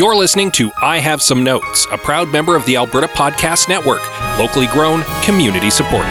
[0.00, 4.00] You're listening to I Have Some Notes, a proud member of the Alberta Podcast Network,
[4.38, 6.08] locally grown, community supported.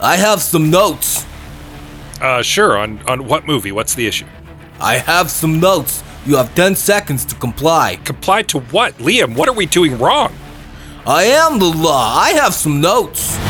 [0.00, 1.26] I have some notes.
[2.22, 2.78] Uh, sure.
[2.78, 3.70] On on what movie?
[3.72, 4.24] What's the issue?
[4.80, 6.02] I have some notes.
[6.24, 7.96] You have 10 seconds to comply.
[7.96, 9.36] Comply to what, Liam?
[9.36, 10.32] What are we doing wrong?
[11.10, 12.18] I am the law.
[12.18, 13.47] I have some notes.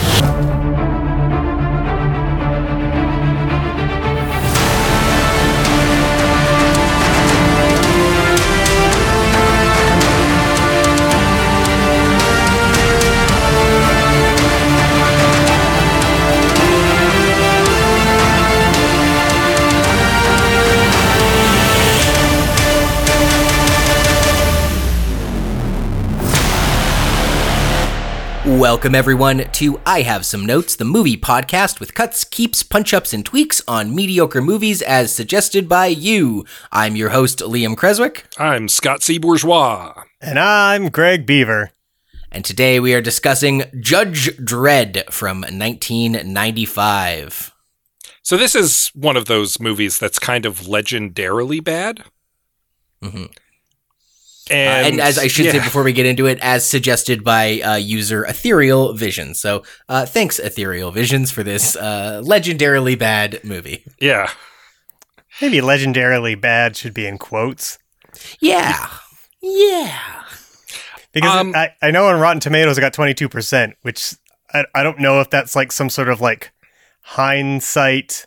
[28.59, 33.13] Welcome, everyone, to I Have Some Notes, the movie podcast with cuts, keeps, punch ups,
[33.13, 36.45] and tweaks on mediocre movies as suggested by you.
[36.73, 38.27] I'm your host, Liam Creswick.
[38.37, 39.17] I'm Scott C.
[39.17, 40.03] Bourgeois.
[40.21, 41.71] And I'm Greg Beaver.
[42.33, 47.55] And today we are discussing Judge Dredd from 1995.
[48.25, 52.03] So, this is one of those movies that's kind of legendarily bad.
[53.05, 53.27] Mm-hmm.
[54.51, 55.53] And, uh, and, as I should yeah.
[55.53, 59.35] say before we get into it, as suggested by uh, user Ethereal Vision.
[59.35, 63.85] So uh, thanks, Ethereal Visions, for this uh, legendarily bad movie.
[64.01, 64.31] Yeah.
[65.41, 67.79] Maybe legendarily bad should be in quotes.
[68.41, 68.89] Yeah.
[69.41, 69.99] Yeah.
[71.13, 74.15] Because Um, I, I know on Rotten Tomatoes it got 22%, which
[74.53, 76.53] I, I don't know if that's like some sort of like
[77.03, 78.27] hindsight,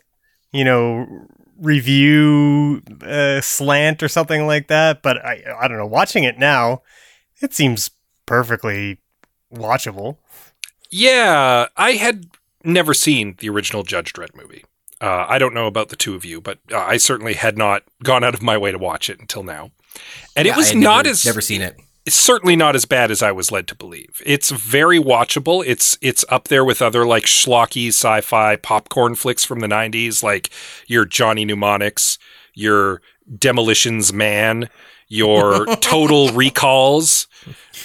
[0.52, 1.06] you know,
[1.62, 5.02] review uh, slant or something like that.
[5.02, 5.86] But I, I don't know.
[5.86, 6.82] Watching it now,
[7.40, 7.90] it seems
[8.26, 8.98] perfectly
[9.54, 10.18] watchable.
[10.90, 12.26] Yeah, I had
[12.64, 14.64] never seen the original Judge Dredd movie.
[15.00, 17.82] Uh, I don't know about the two of you, but uh, I certainly had not
[18.04, 19.70] gone out of my way to watch it until now.
[20.36, 21.76] And Yeah, it was I had not never, as never seen it.
[22.04, 24.20] It's certainly not as bad as I was led to believe.
[24.26, 25.64] It's very watchable.
[25.64, 30.50] It's it's up there with other like schlocky sci-fi popcorn flicks from the '90s, like
[30.86, 32.18] your Johnny Mnemonics,
[32.54, 33.02] your
[33.38, 34.68] Demolitions Man,
[35.08, 37.28] your Total Recalls.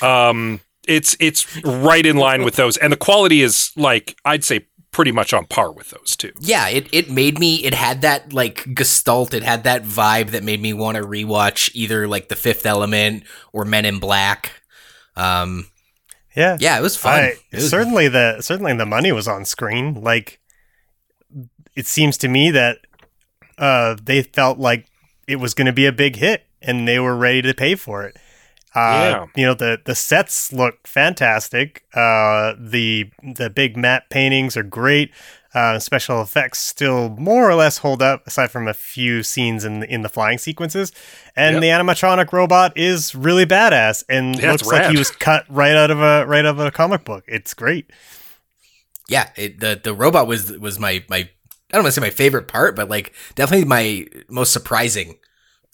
[0.02, 4.66] Um, it's it's right in line with those, and the quality is like I'd say
[4.97, 6.31] pretty much on par with those two.
[6.40, 10.44] Yeah, it, it made me, it had that like gestalt, it had that vibe that
[10.44, 14.53] made me want to rewatch either like The Fifth Element or Men in Black.
[15.16, 15.68] Um,
[16.36, 16.57] Yeah.
[16.59, 17.13] yeah, it was fun.
[17.19, 20.02] I, It was- certainly the certainly the money was on screen.
[20.02, 20.40] Like
[21.75, 22.80] it seems to me that
[23.59, 24.88] uh, they felt like
[25.28, 28.03] it was going to be a big hit, and they were ready to pay for
[28.03, 28.18] it.
[28.76, 31.84] Uh, You know the the sets look fantastic.
[31.94, 35.12] Uh, the the big matte paintings are great.
[35.54, 39.80] Uh, special effects still more or less hold up, aside from a few scenes in
[39.80, 40.92] the, in the flying sequences.
[41.36, 41.62] And Yep.
[41.64, 45.90] the animatronic robot is really badass and Yeah, looks like he was cut right out
[45.90, 47.24] of a right out of a comic book.
[47.28, 47.90] It's great.
[49.10, 51.30] yeah, it, the the robot was was my my I
[51.74, 55.18] don't want to say my favorite part, but like definitely my most surprising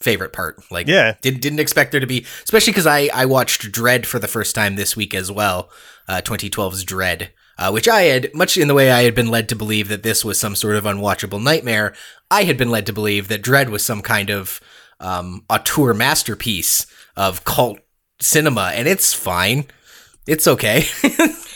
[0.04, 0.62] favorite part.
[0.70, 1.14] Like, Yeah.
[1.22, 4.54] did, didn't expect there to be, especially because I I watched Dredd for the first
[4.54, 5.70] time this week as well.
[6.06, 7.28] Uh, 2012's Dredd,
[7.58, 10.02] uh, which I had much in the way I had been led to believe that
[10.02, 11.94] this was some sort of unwatchable nightmare.
[12.30, 14.60] I had been led to believe that Dredd was some kind of
[15.00, 17.78] um, auteur masterpiece of cult
[18.20, 19.64] cinema, and it's fine.
[20.26, 20.84] It's okay.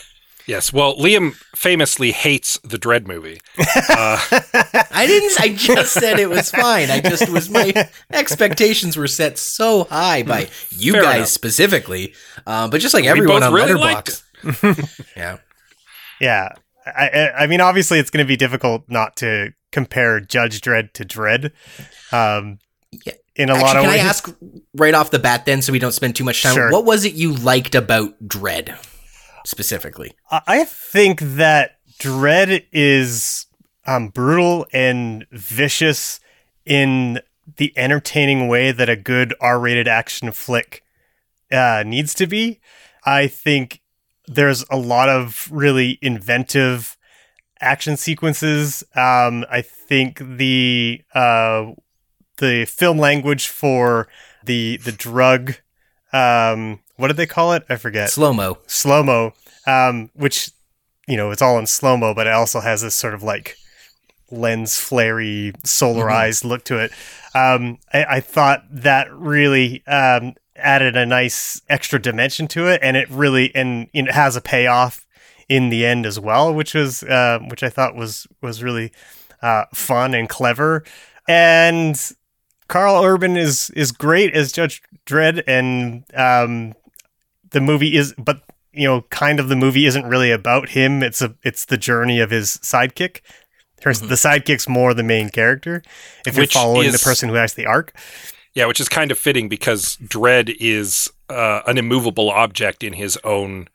[0.49, 0.73] Yes.
[0.73, 3.39] Well, Liam famously hates the Dredd movie.
[3.57, 5.39] I didn't.
[5.39, 6.89] I just said it was fine.
[6.89, 11.27] I just was my expectations were set so high by you Fair guys enough.
[11.29, 12.13] specifically,
[12.47, 15.05] uh, but just like everyone both on really liked Letterboxd.
[15.15, 15.37] yeah,
[16.19, 16.49] Yeah,
[16.85, 20.93] I, I, I mean, obviously, it's going to be difficult not to compare Judge Dredd
[20.93, 21.51] to Dredd.
[22.11, 22.57] Um,
[23.05, 23.13] Yeah.
[23.35, 24.01] in a Actually, lot of can ways.
[24.01, 24.35] I ask
[24.75, 26.55] right off the bat then, so we don't spend too much time?
[26.55, 26.71] Sure.
[26.71, 28.75] What was it you liked about Dredd
[29.49, 30.13] specifically?
[30.31, 33.47] I- think that Dredd is
[33.85, 36.19] um, brutal and vicious
[36.65, 37.19] in
[37.57, 40.83] the entertaining way that a good R-rated action flick
[41.51, 42.59] uh, needs to be.
[43.05, 43.81] I think
[44.27, 46.95] there's a lot of really inventive
[47.59, 48.83] action sequences.
[48.95, 51.71] Um, I think the uh,
[52.37, 54.07] the film language for
[54.43, 55.55] the the drug,
[56.13, 57.63] um, what did they call it?
[57.69, 58.57] I forget Slow mo.
[58.67, 59.33] slow mo,
[59.65, 60.51] um, which
[61.07, 63.55] you know it's all in slow mo, but it also has this sort of like
[64.31, 66.91] lens flary, solarized look to it.
[67.33, 72.97] Um, I, I thought that really um, added a nice extra dimension to it, and
[72.97, 75.07] it really and it has a payoff
[75.47, 78.91] in the end as well, which was uh, which I thought was was really
[79.41, 80.83] uh, fun and clever.
[81.27, 81.99] And
[82.67, 86.73] Karl Urban is is great as Judge Dredd, and um,
[87.51, 88.41] the movie is, but
[88.71, 91.01] you know, kind of the movie isn't really about him.
[91.03, 93.21] It's a it's the journey of his sidekick.
[93.83, 94.07] Her, Mm-hmm.
[94.09, 95.81] The sidekick's more the main character.
[96.25, 97.93] If Which you're following is- the person who has the arc,
[98.53, 103.17] Yeah, which is kind of fitting because Dredd is uh, an immovable object in his
[103.23, 103.69] own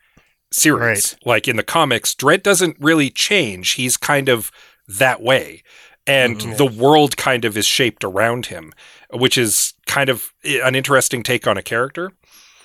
[0.52, 1.14] series.
[1.14, 1.26] Right.
[1.26, 3.72] Like in the comics, Dredd doesn't really change.
[3.72, 4.50] He's kind of
[4.86, 5.62] that way.
[6.06, 6.56] And Mhm.
[6.58, 8.72] the world kind of is shaped around him,
[9.10, 12.12] which is kind of an interesting take on a character.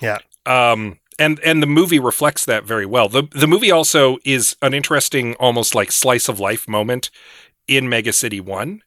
[0.01, 0.17] Yeah.
[0.49, 3.09] Um, and and the movie reflects that very well.
[3.09, 7.11] The the movie also is an interesting, almost like slice of life moment
[7.67, 8.81] in Mega City One.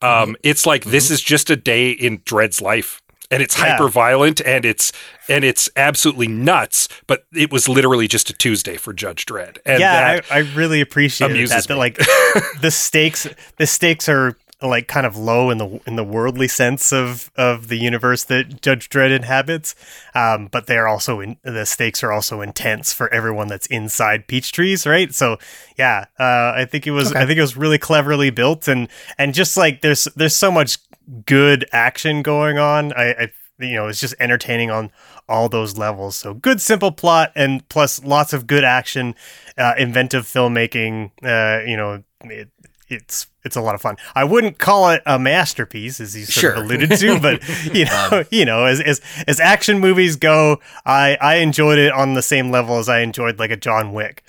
[0.00, 3.00] Um, It's like this is just a day in Dredd's life,
[3.30, 3.72] and it's Yeah.
[3.72, 4.92] hyper violent and it's
[5.28, 6.88] and it's absolutely nuts.
[7.06, 9.58] But it was literally just a Tuesday for Judge Dredd.
[9.66, 11.66] And yeah, I, I really appreciate that.
[11.68, 11.98] That like
[12.60, 16.92] the stakes, the stakes are like kind of low in the in the worldly sense
[16.92, 19.74] of of the universe that Judge Dredd inhabits,
[20.14, 24.26] um, but they are also in the stakes are also intense for everyone that's inside
[24.26, 25.14] Peach Trees, right?
[25.14, 25.38] So
[25.76, 28.88] yeah, uh, I think it was I think it was really cleverly built and
[29.18, 30.78] and just like there's there's so much
[31.26, 32.92] good action going on.
[32.92, 34.90] I, I you know it's just entertaining on
[35.28, 36.16] all those levels.
[36.16, 39.14] So good, simple plot, and plus lots of good action,
[39.56, 41.10] uh, inventive filmmaking.
[41.22, 42.50] Uh, you know, it,
[42.92, 43.96] it's it's a lot of fun.
[44.14, 46.52] I wouldn't call it a masterpiece, as you sort Sure.
[46.52, 47.42] of alluded to, but
[47.74, 52.14] you know, you know, as, as as action movies go, I I enjoyed it on
[52.14, 54.24] the same level as I enjoyed like a John Wick.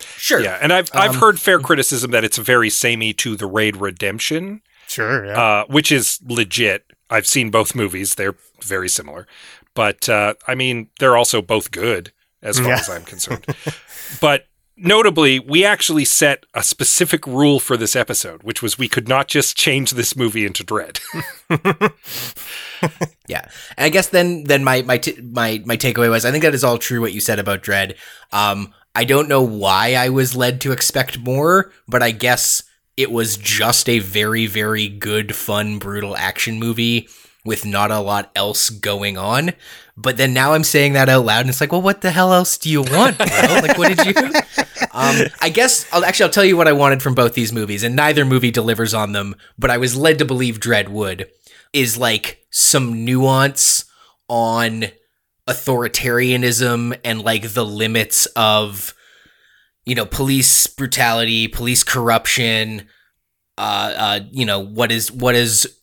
[0.00, 0.40] Sure.
[0.40, 3.76] yeah, and I've I've Um, heard fair criticism that it's very samey to the Raid
[3.76, 4.60] Redemption.
[4.86, 5.40] Sure, yeah.
[5.40, 6.84] uh, which is legit.
[7.10, 9.26] I've seen both movies; they're very similar,
[9.74, 12.12] but uh, I mean, they're also both good
[12.42, 12.74] as far Yeah.
[12.80, 13.46] as I'm concerned.
[14.20, 19.08] but notably, we actually set a specific rule for this episode, which was we could
[19.08, 21.00] not just change this movie into Dredd.
[23.26, 26.44] Yeah, and I guess then then my my t- my my takeaway was I think
[26.44, 27.96] that is all true what you said about Dredd.
[28.32, 32.62] Um, I don't know why I was led to expect more, but I guess
[32.96, 37.08] it was just a very very good, fun, brutal action movie
[37.46, 39.52] with not a lot else going on.
[39.96, 42.32] But then now I'm saying that out loud, and it's like, well, what the hell
[42.32, 43.26] else do you want, bro?
[43.26, 44.32] like, what did you?
[44.96, 47.82] Um, I guess I'll actually I'll tell you what I wanted from both these movies,
[47.82, 49.34] and neither movie delivers on them.
[49.58, 51.28] But I was led to believe Dredd would
[51.72, 53.86] is like some nuance
[54.28, 54.84] on
[55.48, 58.94] authoritarianism and like the limits of
[59.84, 62.88] you know police brutality police corruption
[63.58, 65.80] uh uh you know what is what is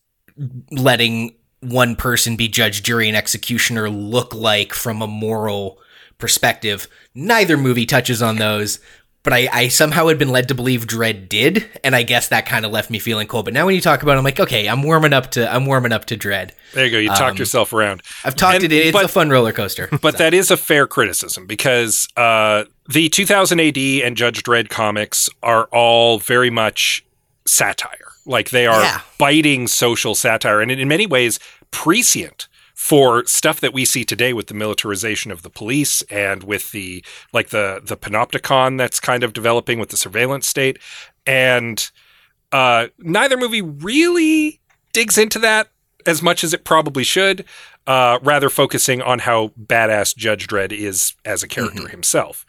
[0.71, 5.79] letting one person be judge jury and executioner look like from a moral
[6.17, 8.79] perspective neither movie touches on those
[9.23, 12.47] but I, I somehow had been led to believe Dredd did, and I guess that
[12.47, 13.45] kind of left me feeling cold.
[13.45, 15.67] But now when you talk about it, I'm like, okay, I'm warming up to I'm
[15.67, 16.53] warming up to Dredd.
[16.73, 16.97] There you go.
[16.97, 18.01] You talked yourself around.
[18.25, 18.71] I've talked And- it.
[18.71, 19.89] It's but- a fun roller coaster.
[20.01, 25.29] But that is a fair criticism because uh, the 2000 AD and Judge Dredd comics
[25.43, 27.05] are all very much
[27.45, 28.10] satire.
[28.25, 29.01] Like they are Yeah.
[29.17, 31.39] biting social satire and in many ways
[31.71, 36.71] prescient for stuff that we see today with the militarization of the police and with
[36.71, 37.03] the
[37.33, 40.77] like the the panopticon that's kind of developing with the surveillance state
[41.27, 41.91] and
[42.51, 44.59] uh, neither movie really
[44.93, 45.69] digs into that
[46.05, 47.45] as much as it probably should,
[47.87, 52.45] uh, rather focusing on how badass Judge Dredd is as a character himself.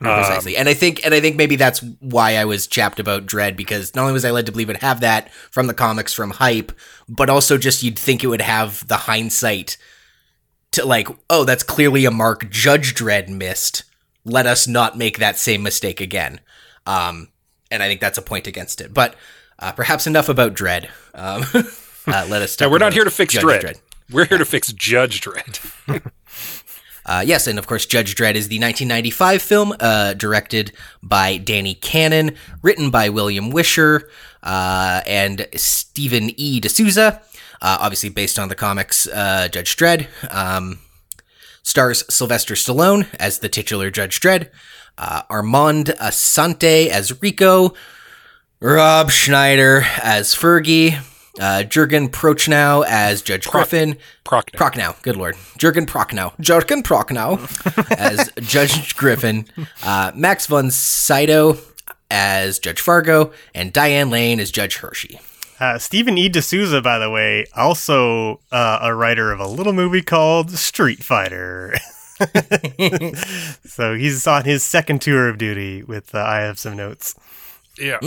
[0.00, 0.58] Um, Precisely.
[0.58, 3.94] and I think and I think maybe that's why I was chapped about Dredd because
[3.94, 6.32] not only was I led to believe it would have that from the comics from
[6.32, 6.70] hype,
[7.08, 9.78] but also just you'd think it would have the hindsight
[10.72, 13.84] to like, oh, that's clearly a mark Judge Dredd missed.
[14.24, 16.40] Let us not make that same mistake again.
[16.84, 17.28] Um,
[17.70, 18.92] and I think that's a point against it.
[18.92, 19.14] But
[19.58, 20.88] uh, perhaps enough about Dredd.
[21.14, 21.44] Um,
[22.06, 22.60] uh, let us.
[22.60, 23.80] Now we're not here to fix Judge Dredd.
[24.10, 26.10] We're here to fix Judge Dredd.
[27.06, 30.72] Uh, yes, and of course, Judge Dredd is the 1995 film, uh, directed
[31.02, 34.10] by Danny Cannon, written by William Wisher
[34.42, 36.58] uh, and Stephen E.
[36.60, 37.22] D'Souza.
[37.62, 40.08] Uh, obviously, based on the comics uh, Judge Dredd.
[40.34, 40.80] Um,
[41.62, 44.50] stars Sylvester Stallone as the titular Judge Dredd,
[44.98, 47.74] uh, Armand Assante as Rico,
[48.60, 51.02] Rob Schneider as Fergie,
[51.40, 53.96] uh, Jurgen Prochnow as Judge Griffin.
[54.24, 54.58] Prochnow.
[54.58, 55.36] Prochnow, good lord.
[55.58, 56.38] Jurgen Prochnow.
[56.40, 57.38] Jurgen Prochnow
[57.98, 59.46] as Judge Griffin.
[59.82, 61.58] Uh, Max von Sydow
[62.10, 63.32] as Judge Fargo.
[63.54, 65.20] And Diane Lane as Judge Hershey.
[65.58, 66.28] Uh, Stephen E.
[66.28, 71.74] D'Souza, by the way, also uh, a writer of a little movie called Street Fighter.
[73.64, 77.14] so he's on his second tour of duty with uh, I have some notes.
[77.78, 77.98] Yeah.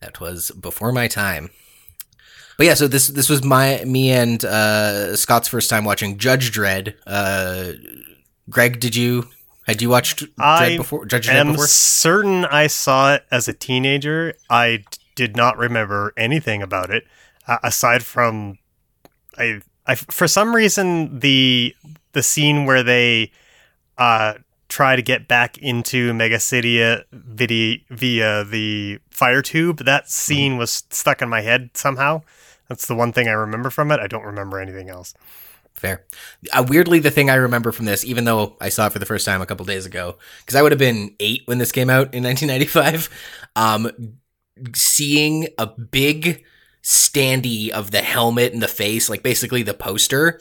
[0.00, 1.50] That was before my time.
[2.62, 6.52] But yeah, so this this was my me and uh, Scott's first time watching Judge
[6.52, 6.94] Dredd.
[7.04, 7.72] Uh,
[8.48, 9.26] Greg, did you
[9.66, 11.04] had you watched Dredd I before?
[11.04, 11.66] Judge Dredd am before?
[11.66, 14.34] certain I saw it as a teenager.
[14.48, 14.84] I d-
[15.16, 17.04] did not remember anything about it
[17.48, 18.58] uh, aside from
[19.36, 21.74] I, I for some reason the
[22.12, 23.32] the scene where they
[23.98, 24.34] uh
[24.68, 26.78] try to get back into Mega City
[27.10, 29.78] via, via the fire tube.
[29.78, 32.22] That scene was stuck in my head somehow.
[32.68, 34.00] That's the one thing I remember from it.
[34.00, 35.14] I don't remember anything else.
[35.74, 36.04] Fair.
[36.52, 39.06] Uh, weirdly, the thing I remember from this, even though I saw it for the
[39.06, 41.90] first time a couple days ago, because I would have been eight when this came
[41.90, 43.08] out in 1995,
[43.56, 43.90] um,
[44.74, 46.44] seeing a big
[46.82, 50.40] standee of the helmet and the face, like basically the poster,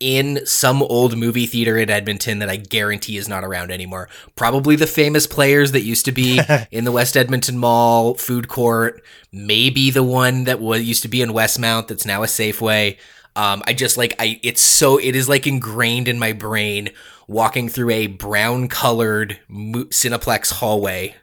[0.00, 4.08] in some old movie theater in Edmonton that I guarantee is not around anymore.
[4.34, 9.02] Probably the famous players that used to be in the West Edmonton Mall food court.
[9.32, 12.98] Maybe the one that was used to be in Westmount that's now a Safeway.
[13.36, 14.38] Um, I just like I.
[14.42, 16.90] It's so it is like ingrained in my brain.
[17.26, 21.14] Walking through a brown colored Cineplex hallway,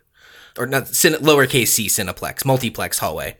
[0.57, 3.37] or not cin- lowercase c Cineplex multiplex hallway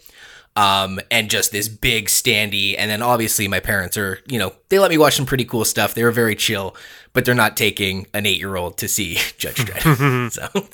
[0.56, 2.76] um, and just this big standee.
[2.78, 5.66] And then obviously my parents are, you know, they let me watch some pretty cool
[5.66, 5.94] stuff.
[5.94, 6.76] They were very chill,
[7.14, 10.32] but they're not taking an eight year old to see Judge Dredd.
[10.32, 10.68] so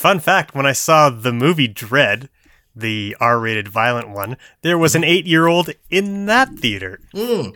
[0.00, 2.30] Fun fact when I saw the movie Dredd,
[2.74, 7.00] the R rated violent one, there was an eight year old in that theater.
[7.12, 7.52] cooler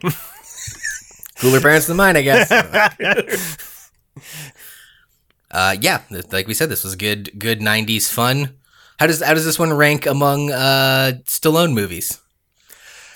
[1.63, 3.91] parents than mine, I guess.
[5.51, 8.57] uh, yeah, like we said, this was good, good '90s fun.
[8.99, 12.21] How does how does this one rank among uh, Stallone movies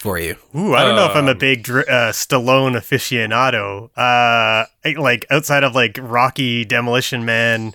[0.00, 0.36] for you?
[0.56, 3.90] Ooh, I don't know if I'm a big uh, Stallone aficionado.
[3.96, 7.74] Uh, I- like outside of like Rocky, Demolition Man,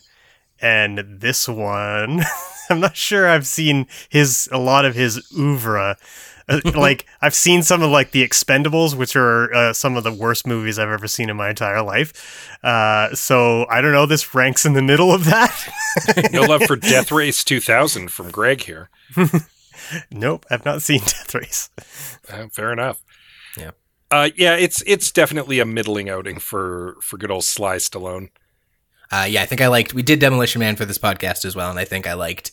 [0.62, 2.24] and this one,
[2.70, 5.98] I'm not sure I've seen his a lot of his oeuvre.
[6.50, 10.12] Uh, like I've seen some of like the Expendables, which are uh, some of the
[10.14, 12.50] worst movies I've ever seen in my entire life.
[12.64, 14.06] Uh, so I don't know.
[14.06, 15.54] This ranks in the middle of that.
[16.32, 18.90] No love for Death Race 2000 from Greg here.
[20.10, 21.70] nope, I've not seen Death Race.
[22.28, 23.04] Uh, fair enough.
[23.56, 23.72] Yeah.
[24.10, 28.30] Uh, yeah, it's it's definitely a middling outing for for good old Sly Stallone.
[29.12, 29.94] Uh, yeah, I think I liked.
[29.94, 32.52] We did Demolition Man for this podcast as well, and I think I liked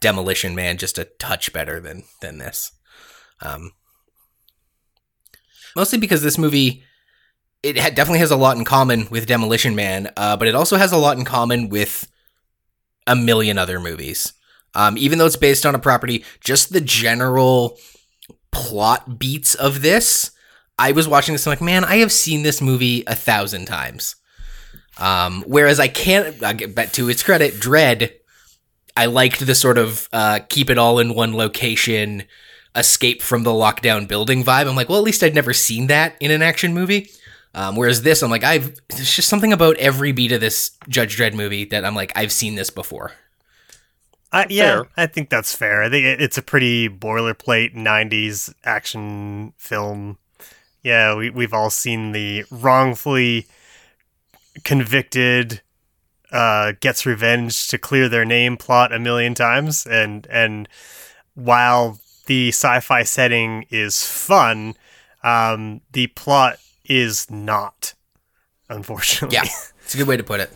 [0.00, 2.72] Demolition Man just a touch better than than this.
[3.42, 3.72] Um,
[5.76, 6.84] mostly because this movie
[7.62, 10.92] it definitely has a lot in common with Demolition Man, uh, but it also has
[10.92, 12.10] a lot in common with
[13.06, 14.32] a million other movies.
[14.74, 17.78] Um, even though it's based on a property, just the general
[18.50, 20.30] plot beats of this.
[20.78, 24.16] I was watching this, I'm like, man, I have seen this movie a thousand times.
[24.98, 28.12] Um, whereas I can't, I back to its credit, Dredd,
[28.96, 32.24] I liked the sort of uh, keep it all in one location,
[32.74, 34.68] escape from the lockdown building vibe.
[34.68, 37.10] I'm like, well, at least I'd never seen that in an action movie.
[37.54, 41.18] Um, whereas this, I'm like, I've there's just something about every beat of this Judge
[41.18, 43.12] Dredd movie that I'm like, I've seen this before.
[44.32, 44.88] I, yeah, Fair.
[44.96, 45.82] I think that's fair.
[45.82, 50.16] I think it's a pretty boilerplate '90s action film.
[50.82, 53.46] Yeah, we we've all seen the wrongfully
[54.64, 55.60] convicted
[56.30, 60.66] uh, gets revenge to clear their name plot a million times, and and
[61.34, 64.74] while the sci-fi setting is fun,
[65.22, 67.94] um, the plot is not.
[68.68, 69.44] Unfortunately, Yeah,
[69.84, 70.50] it's a good way to put it.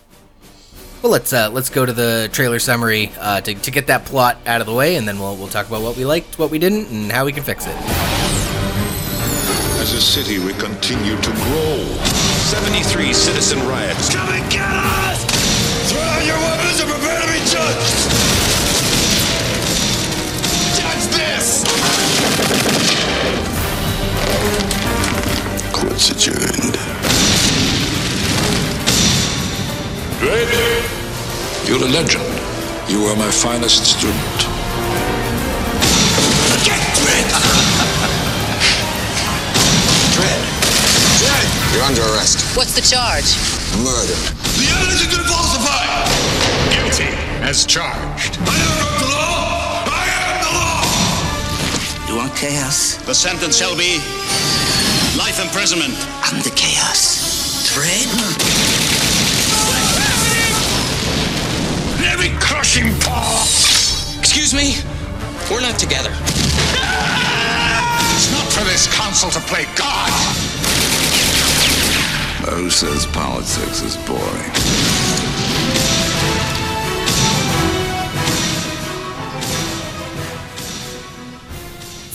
[1.03, 4.39] Well, let's uh, let's go to the trailer summary uh, to to get that plot
[4.47, 6.59] out of the way, and then we'll we'll talk about what we liked, what we
[6.59, 7.77] didn't, and how we can fix it.
[9.79, 11.85] As a city, we continue to grow.
[12.51, 14.13] 73 citizen riots.
[14.13, 15.25] Come and get us!
[15.93, 18.06] Throw down your weapons and prepare to be judged!
[25.87, 26.77] Court's adjourned.
[30.21, 30.83] Ready?
[31.65, 32.27] You're a legend.
[32.89, 34.39] You are my finest student.
[36.67, 37.29] Get Dredd!
[40.17, 40.43] Dredd!
[41.23, 41.49] Dredd!
[41.73, 42.57] You're under arrest.
[42.57, 43.39] What's the charge?
[43.85, 44.19] Murder.
[44.59, 46.11] The evidence has been falsified!
[46.75, 47.15] Guilty
[47.47, 48.39] as charged.
[48.41, 49.85] I never broke the law!
[49.87, 52.11] I am the law!
[52.11, 52.97] You want chaos?
[53.07, 54.01] The sentence shall be
[55.37, 55.95] life imprisonment.
[56.23, 57.69] I'm the chaos.
[57.69, 58.09] Dredd?
[62.13, 63.43] Every crushing paw.
[64.19, 64.77] Excuse me?
[65.51, 66.11] We're not together.
[68.15, 70.11] It's not for this council to play God.
[72.49, 75.46] Who says politics is boring?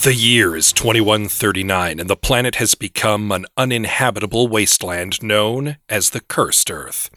[0.02, 6.18] The year is 2139, and the planet has become an uninhabitable wasteland known as the
[6.18, 7.08] Cursed Earth.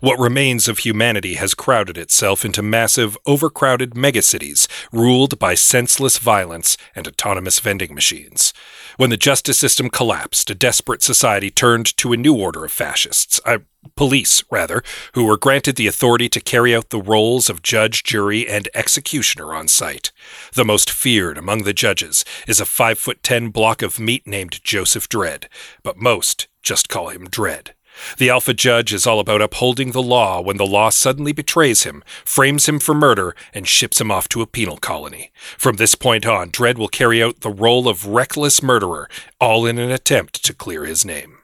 [0.00, 6.76] What remains of humanity has crowded itself into massive, overcrowded megacities ruled by senseless violence
[6.94, 8.52] and autonomous vending machines.
[8.96, 13.38] When the justice system collapsed, a desperate society turned to a new order of fascists,
[13.44, 13.58] uh,
[13.94, 18.48] police, rather, who were granted the authority to carry out the roles of judge, jury,
[18.48, 20.12] and executioner on site.
[20.54, 24.64] The most feared among the judges is a five foot ten block of meat named
[24.64, 25.44] Joseph Dredd,
[25.82, 27.75] but most just call him Dredd.
[28.18, 32.02] The Alpha Judge is all about upholding the law when the law suddenly betrays him,
[32.24, 35.30] frames him for murder, and ships him off to a penal colony.
[35.56, 39.08] From this point on, Dredd will carry out the role of reckless murderer,
[39.40, 41.38] all in an attempt to clear his name.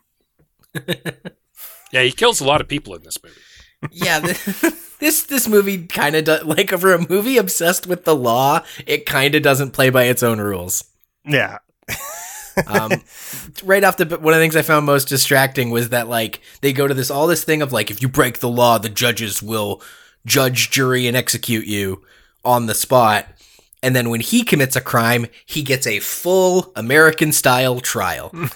[1.92, 3.36] yeah, he kills a lot of people in this movie.
[3.90, 4.44] yeah, th-
[5.00, 9.06] this this movie kind of do- like for a movie obsessed with the law, it
[9.06, 10.84] kind of doesn't play by its own rules.
[11.24, 11.58] Yeah.
[12.66, 13.02] Um,
[13.64, 16.72] right off the one of the things I found most distracting was that like they
[16.72, 19.42] go to this all this thing of like if you break the law, the judges
[19.42, 19.82] will
[20.26, 22.02] judge, jury, and execute you
[22.44, 23.26] on the spot.
[23.82, 28.30] And then when he commits a crime, he gets a full American style trial.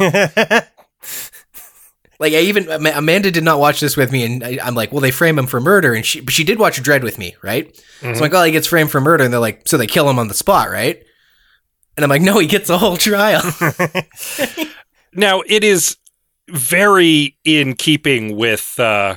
[2.19, 5.01] like I even Amanda did not watch this with me, and I, I'm like, well,
[5.01, 7.75] they frame him for murder, and she but she did watch Dredd with me, right?
[8.01, 10.09] So I'm like, oh, he gets framed for murder, and they're like, so they kill
[10.09, 11.03] him on the spot, right?
[11.97, 13.43] And I'm like, no, he gets a whole trial.
[15.19, 15.97] Now, it is
[16.51, 19.17] very in keeping with uh,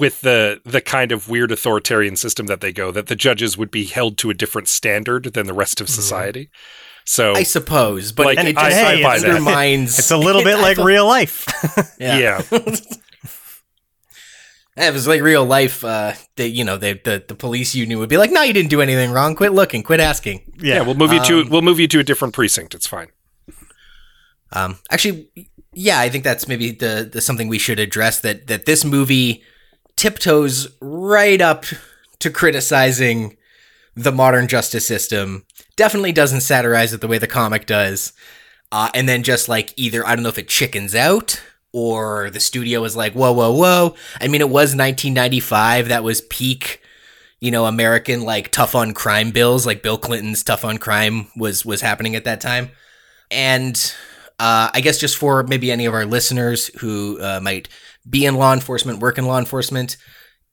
[0.00, 3.70] with the the kind of weird authoritarian system that they go that the judges would
[3.70, 6.48] be held to a different standard than the rest of society.
[7.04, 9.28] So I suppose, but Like, it I- just I buy that.
[9.28, 9.98] undermines.
[9.98, 11.46] It's a little bit like real life.
[12.00, 12.42] yeah.
[12.50, 12.58] Yeah,
[14.86, 17.98] if was like real life, uh, they, you know, they, the the police you knew
[17.98, 19.34] would be like, "No, you didn't do anything wrong.
[19.34, 19.82] Quit looking.
[19.82, 22.74] Quit asking." yeah, we'll move you to Um, we'll move you to a different precinct.
[22.74, 23.08] It's fine.
[24.52, 25.28] Um, actually,
[25.72, 29.42] yeah, I think that's maybe the, the something we should address that that this movie
[29.96, 31.66] tiptoes right up
[32.20, 33.36] to criticizing
[33.94, 35.44] the modern justice system.
[35.76, 38.12] Definitely doesn't satirize it the way the comic does,
[38.72, 41.42] uh, and then just like either I don't know if it chickens out
[41.78, 45.88] or the studio was like, "Whoa, whoa, whoa!" I mean, it was 1995.
[45.88, 46.82] That was peak.
[47.40, 51.64] You know, American like tough on crime bills, like Bill Clinton's tough on crime was
[51.64, 52.70] was happening at that time.
[53.30, 53.76] And
[54.38, 57.68] uh, I guess just for maybe any of our listeners who uh, might
[58.08, 59.96] be in law enforcement, work in law enforcement,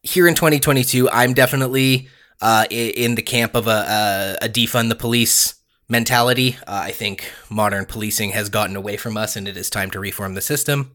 [0.04, 2.10] here in 2022, I'm definitely
[2.42, 5.56] uh, in the camp of a, a, a defund the police
[5.88, 6.58] mentality.
[6.68, 10.00] Uh, I think modern policing has gotten away from us, and it is time to
[10.00, 10.92] reform the system.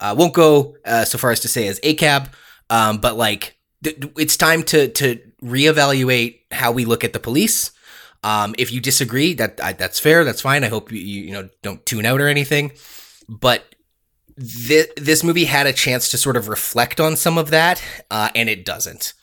[0.00, 2.28] Uh, won't go uh, so far as to say as ACAB,
[2.70, 7.70] um, but like th- it's time to to reevaluate how we look at the police.
[8.22, 10.24] Um, if you disagree, that I, that's fair.
[10.24, 10.64] That's fine.
[10.64, 12.72] I hope you you know don't tune out or anything.
[13.28, 13.74] But
[14.38, 18.30] thi- this movie had a chance to sort of reflect on some of that, uh,
[18.34, 19.14] and it doesn't.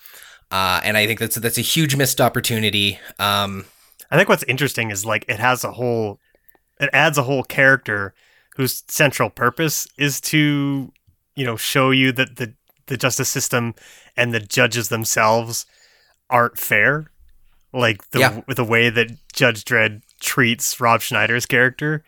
[0.51, 2.99] Uh, and I think that's that's a huge missed opportunity.
[3.19, 3.65] Um,
[4.11, 6.19] I think what's interesting is like it has a whole,
[6.79, 8.13] it adds a whole character
[8.55, 10.91] whose central purpose is to,
[11.35, 12.53] you know, show you that the
[12.87, 13.73] the justice system
[14.17, 15.65] and the judges themselves
[16.29, 17.09] aren't fair.
[17.71, 18.41] Like the Yeah.
[18.55, 22.03] the way that Judge Dredd treats Rob Schneider's character,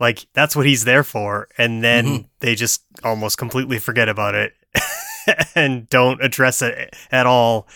[0.00, 2.28] like that's what he's there for, and then Mhm.
[2.40, 4.54] they just almost completely forget about it
[5.54, 7.68] and don't address it at all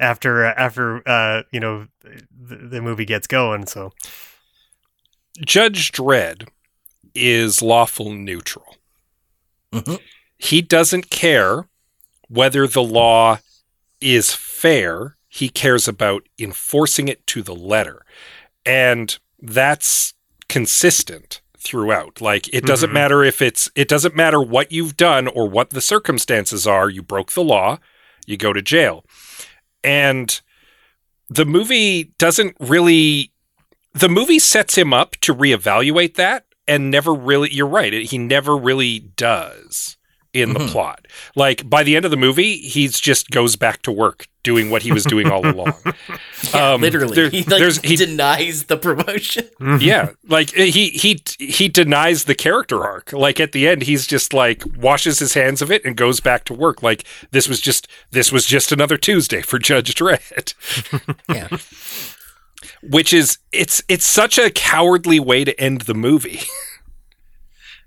[0.00, 3.92] after after uh you know the, the movie gets going so
[5.44, 6.48] Judge Dredd
[7.14, 8.76] is lawful neutral.
[9.72, 10.00] Mhm.
[10.38, 11.68] He doesn't care
[12.28, 13.38] whether the law
[14.00, 15.16] is fair.
[15.28, 18.04] He cares about enforcing it to the letter.
[18.66, 20.14] And that's
[20.48, 22.20] consistent throughout.
[22.20, 22.94] Like it doesn't Mhm.
[22.94, 26.90] matter if it's it doesn't matter what you've done or what the circumstances are.
[26.90, 27.78] You broke the law,
[28.26, 29.04] you go to jail.
[29.82, 30.40] And
[31.28, 33.32] the movie doesn't really
[33.94, 38.56] the movie sets him up to reevaluate that and never really you're right he never
[38.56, 39.96] really does
[40.32, 40.68] in the Mhm.
[40.70, 41.06] plot.
[41.36, 44.82] Like by the end of the movie he's just goes back to work doing what
[44.82, 45.72] he was doing all along.
[46.52, 49.48] Yeah, Um, literally, there- he, like, there's he denies the promotion.
[49.80, 53.12] yeah like he he he denies the character arc.
[53.12, 56.42] Like at the end he's just like washes his hands of it and goes back
[56.46, 56.82] to work.
[56.82, 60.54] Like this was just this was just another tuesday for judge dredd.
[61.28, 61.48] Yeah,
[62.90, 66.40] which is it's it's such a cowardly way to end the movie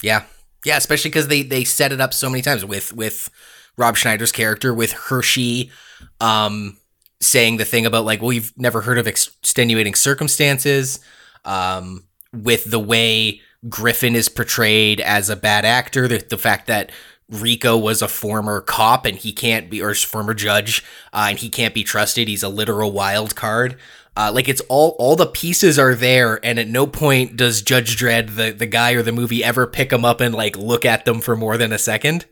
[0.01, 0.23] yeah.
[0.65, 3.29] Yeah, especially because they they set it up so many times with with
[3.77, 5.71] Rob Schneider's character, with Hershey,
[6.19, 6.77] um,
[7.21, 10.99] saying the thing about like, well, you've never heard of extenuating circumstances,
[11.45, 16.91] um, with the way Griffin is portrayed as a bad actor, the, the fact that
[17.29, 20.83] Rico was a former cop and he can't be, or former judge,
[21.13, 22.27] uh, and he can't be trusted.
[22.27, 23.77] He's a literal wild card.
[24.17, 27.95] Uh, like it's all all the pieces are there, and at no point does Judge
[27.95, 31.05] Dredd, the the guy or the movie, ever pick them up and like look at
[31.05, 32.25] them for more than a second.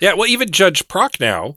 [0.00, 1.56] Yeah, well, even Judge Prochnow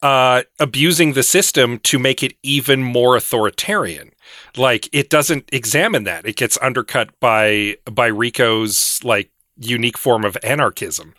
[0.00, 4.12] uh, abusing the system to make it even more authoritarian.
[4.56, 10.38] Like it doesn't examine that; it gets undercut by by Rico's like unique form of
[10.42, 11.12] anarchism.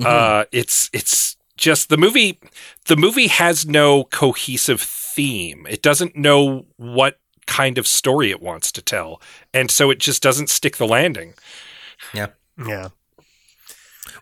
[0.00, 2.38] Uh, it's it's just the movie.
[2.86, 4.80] The movie has no cohesive
[5.14, 5.66] theme.
[5.68, 9.20] It doesn't know what kind of story it wants to tell,
[9.52, 11.34] and so it just doesn't stick the landing.
[12.14, 12.28] Yeah.
[12.66, 12.88] Yeah.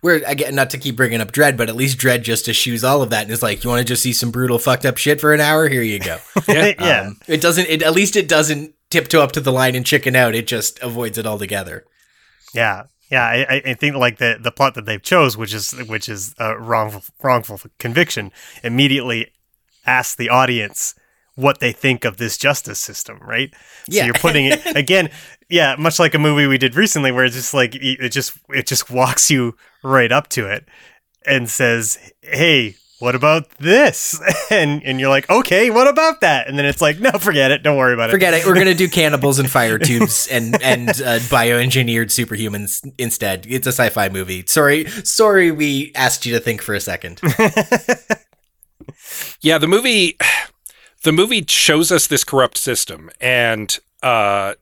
[0.02, 3.02] Where again, not to keep bringing up Dredd, but at least Dredd just eschews all
[3.02, 5.20] of that and is like, "You want to just see some brutal, fucked up shit
[5.20, 5.68] for an hour?
[5.68, 6.72] Here you go." Yeah.
[6.78, 7.00] yeah.
[7.08, 7.66] Um, it doesn't.
[7.68, 10.34] It at least it doesn't tiptoe up to the line and chicken out.
[10.34, 11.84] It just avoids it altogether.
[12.54, 13.24] Yeah, yeah.
[13.24, 16.34] I, I- I think like the the plot that they've chose, which is which is
[16.40, 19.32] uh, wrongful wrongful conviction, immediately
[19.86, 20.94] asks the audience
[21.36, 23.52] what they think of this justice system, right?
[23.88, 24.00] Yeah.
[24.00, 25.10] So you're putting it again,
[25.48, 28.66] yeah, much like a movie we did recently, where it's just like it just it
[28.66, 30.66] just walks you right up to it
[31.26, 34.20] and says, "Hey." What about this?
[34.50, 36.48] And and you're like, okay, what about that?
[36.48, 37.62] And then it's like, no, forget it.
[37.62, 38.12] Don't worry about it.
[38.12, 38.44] Forget it.
[38.44, 43.46] We're gonna do cannibals and fire tubes and and uh, bioengineered superhumans instead.
[43.48, 44.44] It's a sci-fi movie.
[44.46, 47.22] Sorry, sorry, we asked you to think for a second.
[49.40, 50.16] Yeah, the movie
[51.02, 54.54] the movie shows us this corrupt system and uh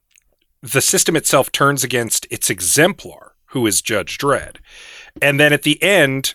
[0.63, 4.57] the system itself turns against its exemplar, who is Judge Dredd.
[5.23, 6.35] And then at the end,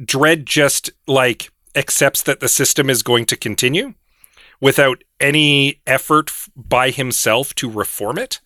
[0.00, 3.94] Dredd just like accepts that the system is going to continue
[4.60, 8.40] without any effort by himself to reform it.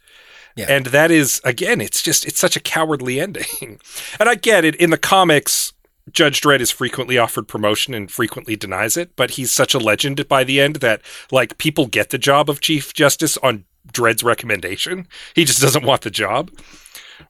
[0.55, 0.67] Yeah.
[0.69, 3.81] And that is again, it's just it's such a cowardly ending.
[4.19, 5.73] and I get it in the comics
[6.13, 10.27] Judge Dredd is frequently offered promotion and frequently denies it, but he's such a legend
[10.29, 15.07] by the end that like people get the job of Chief Justice on Dredd's recommendation.
[15.35, 16.51] He just doesn't want the job.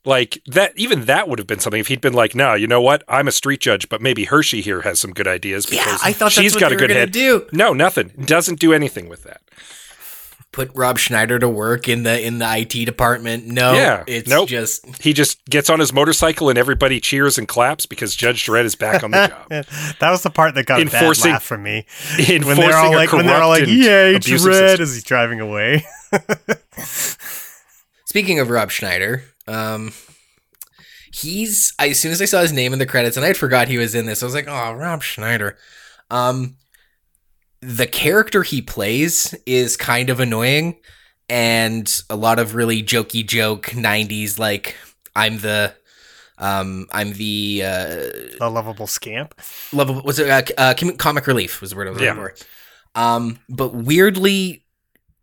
[0.04, 2.82] Like that even that would have been something if he'd been like, no, you know
[2.82, 3.02] what?
[3.08, 6.12] I'm a street judge, but maybe Hershey here has some good ideas Yeah, because I
[6.12, 7.12] thought she's got a good head.
[7.12, 7.46] do.
[7.52, 8.08] No, nothing.
[8.24, 9.40] Doesn't do anything with that.
[10.56, 13.46] Put Rob Schneider to work in the in the IT department.
[13.46, 14.48] No, Yeah, it's nope.
[14.48, 18.64] just He just gets on his motorcycle and everybody cheers and claps because Judge Dredd
[18.64, 19.66] is back on the job.
[20.00, 21.84] That was the part that got a bad Enforcing- laugh from me.
[22.18, 24.82] Enforcing when they're all like, when they're all like, "Yay, abusive Dredd!" system.
[24.84, 25.84] as he's driving away.
[28.06, 29.92] Speaking of Rob Schneider, um,
[31.12, 33.36] he's I, as soon as I saw his name in the credits, and I had
[33.36, 35.58] forgot he was in this, I was like, "Oh, Rob Schneider."
[36.10, 36.56] Um,
[37.66, 40.76] the character he plays is kind of annoying,
[41.28, 44.76] and a lot of really jokey joke '90s like
[45.16, 45.74] I'm the,
[46.38, 47.86] um, I'm the uh,
[48.38, 49.34] the lovable scamp.
[49.72, 52.34] lovable was it uh, uh, comic relief was the word I was looking for.
[52.94, 54.64] Um, but weirdly,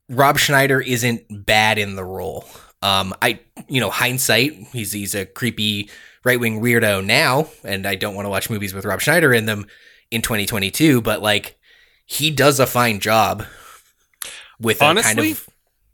[0.10, 2.45] Rob Schneider isn't bad in the role.
[2.82, 5.89] Um, I you know hindsight, he's he's a creepy
[6.25, 9.45] right wing weirdo now, and I don't want to watch movies with Rob Schneider in
[9.45, 9.65] them
[10.12, 11.01] in 2022.
[11.01, 11.58] But like,
[12.13, 13.45] he does a fine job
[14.60, 15.49] with a kind of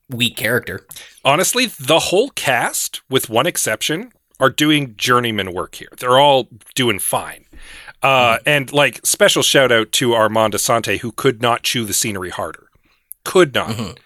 [0.10, 0.86] weak character.
[1.24, 5.90] honestly, the whole cast, with one exception, are doing journeyman work here.
[5.98, 7.46] They're all doing fine.
[8.02, 12.30] Uh, And like special shout out to Armand Assante, who could not chew the scenery
[12.30, 12.68] harder.
[13.26, 13.98] Could not,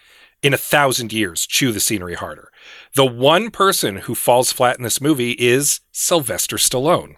[0.41, 2.49] in a thousand years, chew the scenery harder.
[2.95, 7.15] The one person who falls flat in this movie is Sylvester Stallone.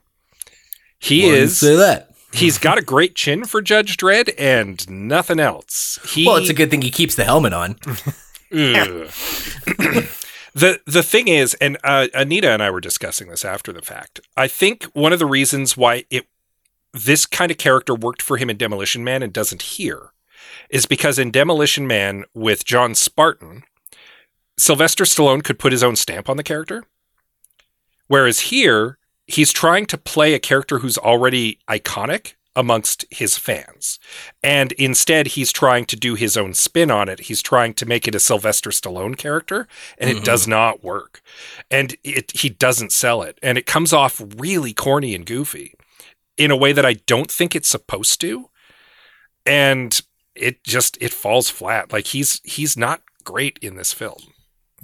[0.99, 1.57] He you is.
[1.57, 2.14] say that.
[2.35, 5.99] He's got a great chin for Judge Dredd and nothing else.
[6.07, 7.77] He, Well, it's a good thing he keeps the helmet on.
[10.55, 14.21] The the thing is, and uh, Anita and I were discussing this after the fact.
[14.37, 16.27] I think one of the reasons why it
[16.93, 20.13] this kind of character worked for him in Demolition Man and doesn't here
[20.69, 23.63] is because in Demolition Man with John Spartan,
[24.57, 26.85] Sylvester Stallone could put his own stamp on the character,
[28.07, 33.99] whereas here he's trying to play a character who's already iconic amongst his fans.
[34.41, 37.21] And instead, he's trying to do his own spin on it.
[37.21, 40.51] He's trying to make it a Sylvester Stallone character, and it does mm-hmm.
[40.51, 41.21] not work.
[41.69, 43.37] And it he doesn't sell it.
[43.43, 45.75] And it comes off really corny and goofy
[46.37, 48.49] in a way that I don't think it's supposed to.
[49.45, 50.01] And
[50.33, 51.91] it just it falls flat.
[51.91, 54.21] Like he's he's not great in this film.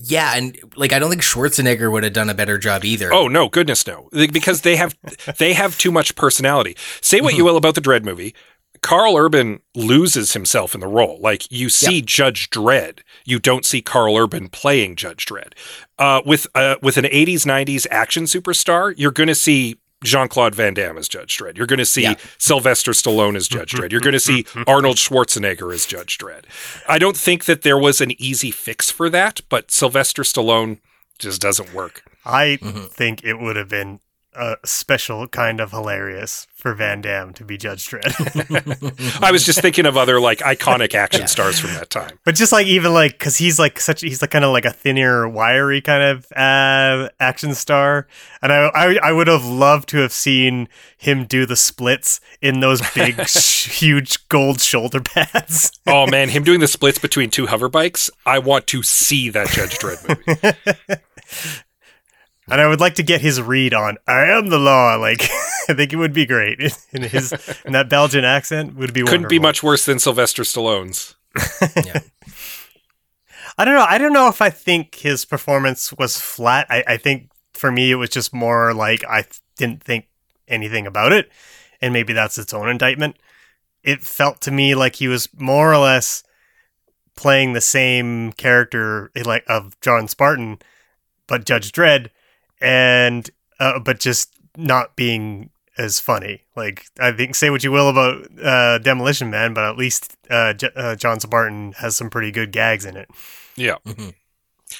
[0.03, 3.13] Yeah, and like I don't think Schwarzenegger would have done a better job either.
[3.13, 4.95] Oh no, goodness no, because they have
[5.37, 6.75] they have too much personality.
[7.01, 8.35] Say what you will about the Dredd movie.
[8.81, 11.19] Karl Urban loses himself in the role.
[11.21, 15.53] Like you see Judge Dredd, you don't see Karl Urban playing Judge Dredd.
[15.99, 20.55] Uh, with uh, with an '80s '90s action superstar, you're going to see Jean Claude
[20.55, 21.57] Van Damme as Judge Dredd.
[21.57, 22.15] You're going to see Yeah.
[22.37, 23.91] Sylvester Stallone as Judge Dredd.
[23.91, 26.45] You're going to see Arnold Schwarzenegger as Judge Dredd.
[26.87, 30.79] I don't think that there was an easy fix for that, but Sylvester Stallone
[31.19, 32.03] just doesn't work.
[32.25, 32.85] I mm-hmm.
[32.85, 33.99] think it would have been
[34.33, 39.19] a special kind of hilarious for Van Damme to be Judge Dredd.
[39.21, 42.19] I was just thinking of other like iconic action stars from that time.
[42.23, 44.71] but just like even like because he's like such he's like kind of like a
[44.71, 48.07] thinner, wiry kind of uh, action star,
[48.41, 52.59] and I, I I would have loved to have seen him do the splits in
[52.59, 55.71] those big, huge gold shoulder pads.
[55.87, 58.09] Oh man, him doing the splits between two hover bikes.
[58.25, 61.59] I want to see that Judge Dredd movie.
[62.51, 65.21] And I would like to get his read on "I am the law." Like,
[65.69, 66.59] I think it would be great
[66.91, 67.33] in his
[67.65, 68.75] in that Belgian accent.
[68.75, 71.15] Would be Couldn't be much worse than Sylvester Stallone's.
[73.57, 73.85] I don't know.
[73.87, 76.67] I don't know if I think his performance was flat.
[76.69, 80.07] I, I think for me it was just more like I th- didn't think
[80.47, 81.31] anything about it,
[81.81, 83.17] and maybe that's its own indictment.
[83.83, 86.23] It felt to me like he was more or less
[87.15, 90.59] playing the same character like of John Spartan,
[91.27, 92.09] but Judge Dredd,
[92.61, 96.43] and uh, but just not being as funny.
[96.55, 100.53] Like I think, say what you will about uh, Demolition Man, but at least uh,
[100.53, 103.09] J- uh, John Spartan has some pretty good gags in it.
[103.55, 103.75] Yeah.
[103.85, 104.13] Mhm.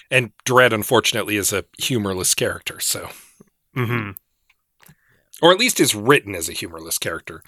[0.09, 3.09] And Dredd, unfortunately, is a humorless character, so.
[3.73, 4.11] hmm
[5.41, 7.43] Or at least is written as a humorless character.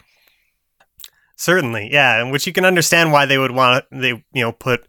[1.36, 4.86] Certainly, yeah, and which you can understand why they would want they you know put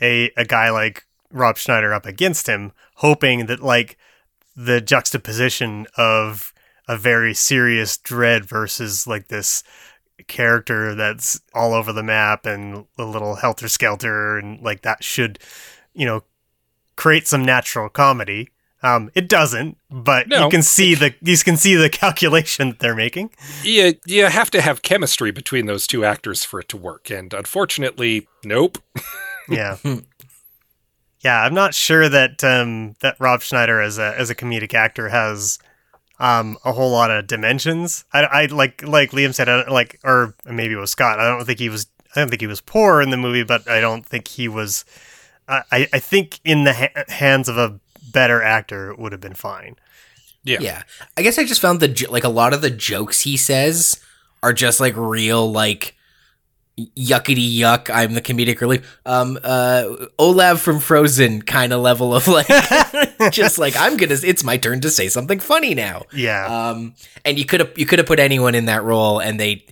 [0.00, 3.96] a a guy like Rob Schneider up against him, hoping that like
[4.56, 6.52] the juxtaposition of
[6.88, 9.62] a very serious Dredd versus like this
[10.28, 15.38] character that's all over the map and a little helter skelter and like that should
[15.94, 16.22] you know
[16.96, 18.48] create some natural comedy.
[18.84, 20.44] Um, it doesn't, but No.
[20.44, 23.30] you can see the you can see the calculation that they're making.
[23.62, 27.08] You, you have to have chemistry between those two actors for it to work.
[27.10, 28.78] And unfortunately, nope.
[29.48, 29.76] Yeah.
[31.22, 35.08] Yeah, I'm not sure that um, that Rob Schneider as a as a comedic actor
[35.08, 35.58] has
[36.18, 38.04] um, a whole lot of dimensions.
[38.12, 41.20] I, I like like Liam said, I don't, like or maybe it was Scott.
[41.20, 41.86] I don't think he was.
[42.14, 44.84] I don't think he was poor in the movie, but I don't think he was.
[45.48, 47.78] I I I think in the ha- hands of a
[48.12, 49.76] better actor, it would have been fine.
[50.44, 50.58] Yeah.
[50.60, 50.82] Yeah.
[51.16, 54.00] I guess I just found the like a lot of the jokes he says
[54.42, 55.96] are just like real like
[56.96, 57.90] yuckety yuck.
[57.92, 58.98] I'm the comedic relief.
[59.06, 59.84] Um, uh,
[60.18, 62.46] Olaf from Frozen kind of level of like,
[63.32, 64.16] just like I'm gonna.
[64.22, 66.04] It's my turn to say something funny now.
[66.12, 69.38] Yeah, Um, and you could have you could have put anyone in that role, and
[69.38, 69.66] they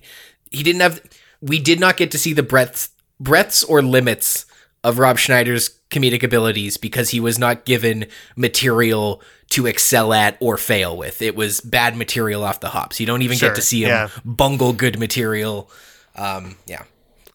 [0.51, 1.01] he didn't have.
[1.41, 4.45] We did not get to see the breadth breadths or limits
[4.83, 10.57] of Rob Schneider's comedic abilities because he was not given material to excel at or
[10.57, 11.21] fail with.
[11.21, 12.99] It was bad material off the hops.
[12.99, 14.09] You don't even Sure, get to see him yeah.
[14.25, 15.69] bungle good material.
[16.15, 16.83] Um, yeah.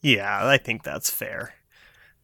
[0.06, 1.52] Yeah, I think that's fair.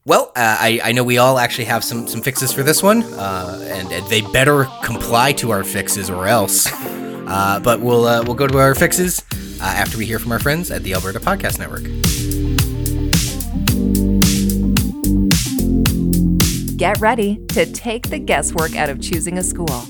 [0.04, 3.02] Well, uh, I, I know we all actually have some, some fixes for this one,
[3.02, 6.68] uh, and, and they better comply to our fixes or else.
[6.70, 9.22] Uh, but we'll uh, we'll go to our fixes
[9.60, 11.82] uh, after we hear from our friends at the Alberta Podcast Network.
[16.76, 19.86] Get ready to take the guesswork out of choosing a school.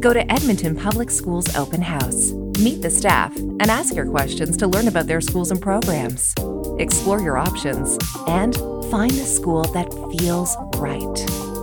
[0.00, 2.32] Go to Edmonton Public Schools Open House.
[2.58, 6.34] Meet the staff and ask your questions to learn about their schools and programs.
[6.78, 8.56] Explore your options and
[8.90, 11.18] find the school that feels right.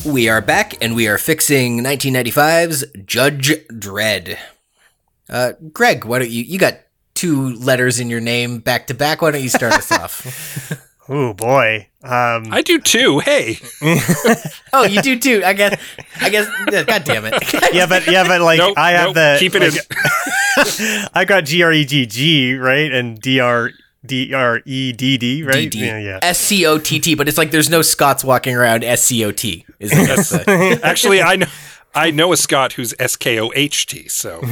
[0.05, 4.39] We are back, and we are fixing 1995's Judge Dredd.
[5.29, 6.43] Uh, Greg, why don't you?
[6.43, 6.75] You got
[7.15, 9.23] two letters in your name back to back.
[9.23, 10.85] Why don't you start us off?
[11.11, 11.89] Oh boy.
[12.03, 13.21] Um, I do too.
[13.21, 13.57] Hey.
[14.75, 15.43] Oh, you do too.
[15.43, 15.81] I guess.
[16.21, 16.47] I guess.
[16.85, 17.33] God damn it.
[17.73, 21.47] yeah, but yeah, but like Nope, I have nope, the keep it like, I got
[21.47, 23.71] G R E G G right and D R
[24.05, 25.71] D R E D D right.
[25.71, 25.75] DD.
[25.77, 26.19] Yeah, yeah.
[26.21, 29.25] S C O T T, but it's like there's no Scots walking around S C
[29.25, 29.65] O T.
[29.81, 30.07] Is it?
[30.07, 30.85] That's the- in.
[30.85, 31.47] Actually, I know
[31.95, 34.07] I know a Scot who's S K O H T.
[34.09, 34.43] So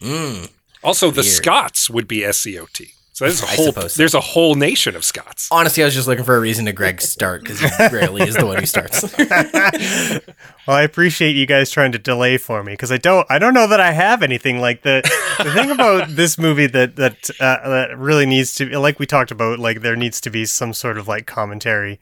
[0.00, 0.50] Mm.
[0.82, 2.90] also the Scots would be S C O T.
[3.12, 3.88] So there's a I whole so.
[3.98, 5.48] there's a whole nation of Scots.
[5.50, 8.36] Honestly, I was just looking for a reason to Greg start because he rarely is
[8.36, 9.02] the one who starts.
[10.66, 13.54] Well, I appreciate you guys trying to delay for me because I don't I don't
[13.54, 15.00] know that I have anything like the
[15.42, 19.30] the thing about this movie that that uh, that really needs to like we talked
[19.30, 21.98] about like there needs to be some sort of like commentary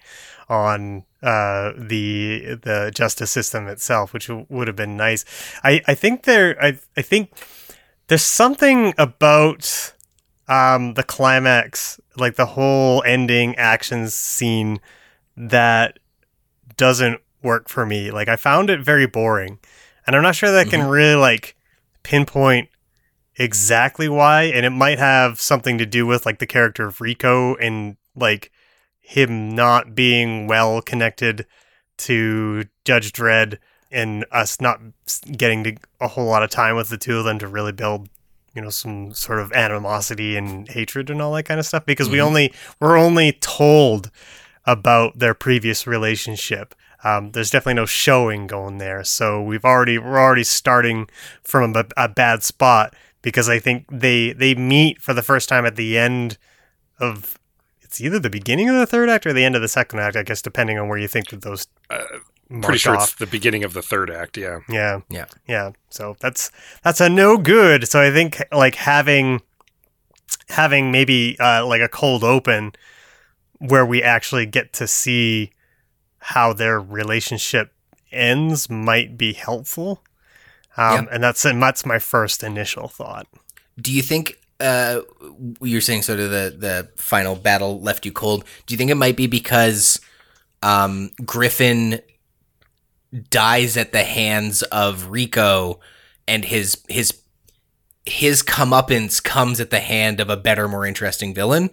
[0.48, 5.24] on uh, the the justice system itself, which w- would have been nice.
[5.62, 7.30] I I think there I I think
[8.08, 9.94] there's something about
[10.48, 14.80] um the climax like the whole ending action scene
[15.36, 15.98] that
[16.76, 18.10] doesn't work for me.
[18.10, 19.58] Like I found it very boring.
[20.06, 21.56] And I'm not sure that I can really like
[22.02, 22.68] pinpoint
[23.38, 27.54] exactly why and it might have something to do with like the character of Rico
[27.56, 28.50] and like
[29.00, 31.46] him not being well connected
[31.98, 33.58] to Judge Dredd
[33.96, 34.78] and us not
[35.36, 38.08] getting to a whole lot of time with the two of them to really build
[38.54, 42.08] you know some sort of animosity and hatred and all that kind of stuff because
[42.08, 44.10] we only we're only told
[44.64, 46.74] about their previous relationship.
[47.04, 51.08] Um, there's definitely no showing going there, so we've already we're already starting
[51.42, 55.64] from a, a bad spot because I think they they meet for the first time
[55.64, 56.36] at the end
[56.98, 57.38] of
[57.80, 60.16] it's either the beginning of the third act or the end of the second act,
[60.16, 61.66] I guess, depending on where you think that those
[62.48, 63.02] Pretty sure off.
[63.04, 64.36] it's the beginning of the third act.
[64.36, 64.60] Yeah.
[64.68, 65.00] Yeah.
[65.08, 65.26] Yeah.
[65.48, 65.72] Yeah.
[65.90, 66.50] So that's
[66.82, 67.88] that's a no good.
[67.88, 69.40] So I think like having
[70.48, 72.72] having maybe uh, like a cold open
[73.58, 75.50] where we actually get to see
[76.18, 77.72] how their relationship
[78.12, 80.02] ends might be helpful.
[80.76, 81.14] Um, Yeah.
[81.14, 83.26] And that's and that's my first initial thought.
[83.80, 85.00] Do you think uh,
[85.60, 88.44] you're saying sort of the the final battle left you cold?
[88.66, 90.00] Do you think it might be because
[90.62, 92.00] um, Griffin
[93.30, 95.80] dies at the hands of Rico,
[96.28, 97.20] and his his
[98.04, 101.70] his comeuppance comes at the hand of a better, more interesting villain,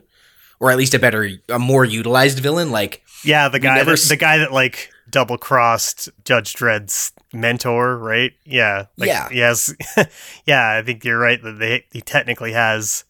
[0.59, 2.71] or at least a better, a more utilized villain?
[2.71, 7.97] Like, Yeah, the guy that, s- the guy that like double crossed Judge Dredd's mentor,
[7.97, 8.31] right?
[8.45, 8.85] Yeah.
[8.97, 9.29] Like, Yeah.
[9.31, 9.73] Yes.
[10.47, 13.03] yeah, I think you're right that they, he technically has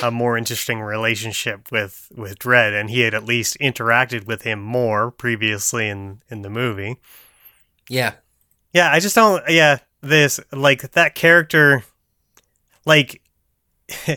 [0.00, 4.60] a more interesting relationship with with Dredd, and he had at least interacted with him
[4.60, 6.98] more previously in in the movie.
[7.88, 8.14] Yeah,
[8.72, 9.42] Yeah, I just don't.
[9.48, 11.84] Yeah, this like that character,
[12.84, 13.22] like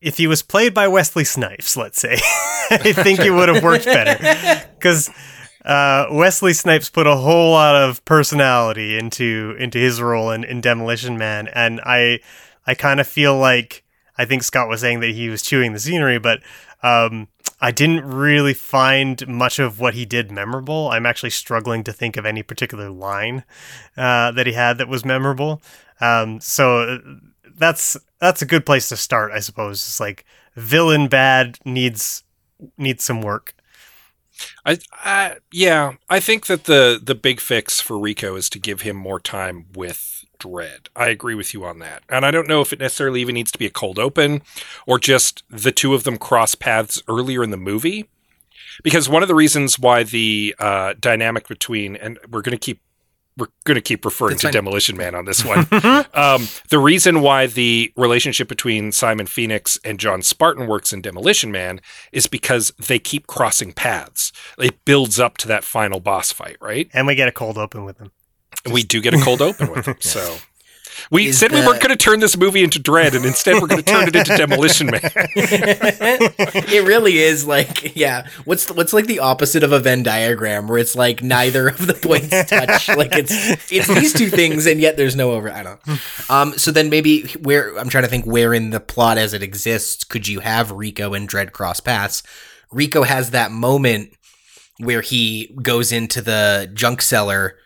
[0.00, 2.14] if he was played by Wesley Snipes, let's say,
[2.70, 5.10] I think it would have worked better because
[5.64, 10.60] uh, Wesley Snipes put a whole lot of personality into into his role in, in
[10.60, 12.20] Demolition Man, and I
[12.66, 13.84] I kind of feel like
[14.18, 16.40] I think Scott was saying that he was chewing the scenery, but
[16.82, 17.28] um,
[17.60, 20.90] I didn't really find much of what he did memorable.
[20.90, 23.44] I'm actually struggling to think of any particular line
[23.96, 25.62] uh, that he had that was memorable.
[26.00, 26.98] Um, so uh,
[27.56, 29.78] that's that's a good place to start, I suppose.
[29.78, 32.24] It's like villain bad needs
[32.76, 33.54] needs some work.
[34.66, 38.82] I, I yeah, I think that the the big fix for Rico is to give
[38.82, 40.88] him more time with Dredd.
[40.94, 42.02] I agree with you on that.
[42.08, 44.42] And I don't know if it necessarily even needs to be a cold open
[44.86, 48.08] or just the two of them cross paths earlier in the movie.
[48.82, 52.80] Because one of the reasons why the uh, dynamic between and we're going to keep
[53.38, 54.52] we're going to keep referring That's to fine.
[54.54, 55.66] Demolition Man on this one.
[56.14, 61.52] um, the reason why the relationship between Simon Phoenix and John Spartan works in Demolition
[61.52, 61.80] Man
[62.12, 64.32] is because they keep crossing paths.
[64.58, 66.88] It builds up to that final boss fight, right?
[66.94, 68.10] And we get a cold open with him.
[68.64, 69.96] And we do get a cold open with him.
[70.00, 70.38] So
[71.10, 73.68] we Is said we weren't going to turn this movie into Dredd, and instead we're
[73.68, 75.00] going to turn it into Demolition Man.
[75.04, 78.26] it really is like yeah.
[78.44, 81.94] What's what's like the opposite of a Venn diagram where it's like neither of the
[81.94, 82.88] points touch.
[82.88, 83.32] Like it's
[83.70, 85.50] it's these two things and yet there's no over.
[85.50, 85.86] I don't.
[85.86, 85.96] know.
[86.28, 86.58] Um.
[86.58, 90.02] So then maybe where I'm trying to think where in the plot as it exists
[90.02, 92.22] could you have Rico and Dredd cross paths?
[92.72, 94.12] Rico has that moment
[94.78, 97.58] where he goes into the junk cellar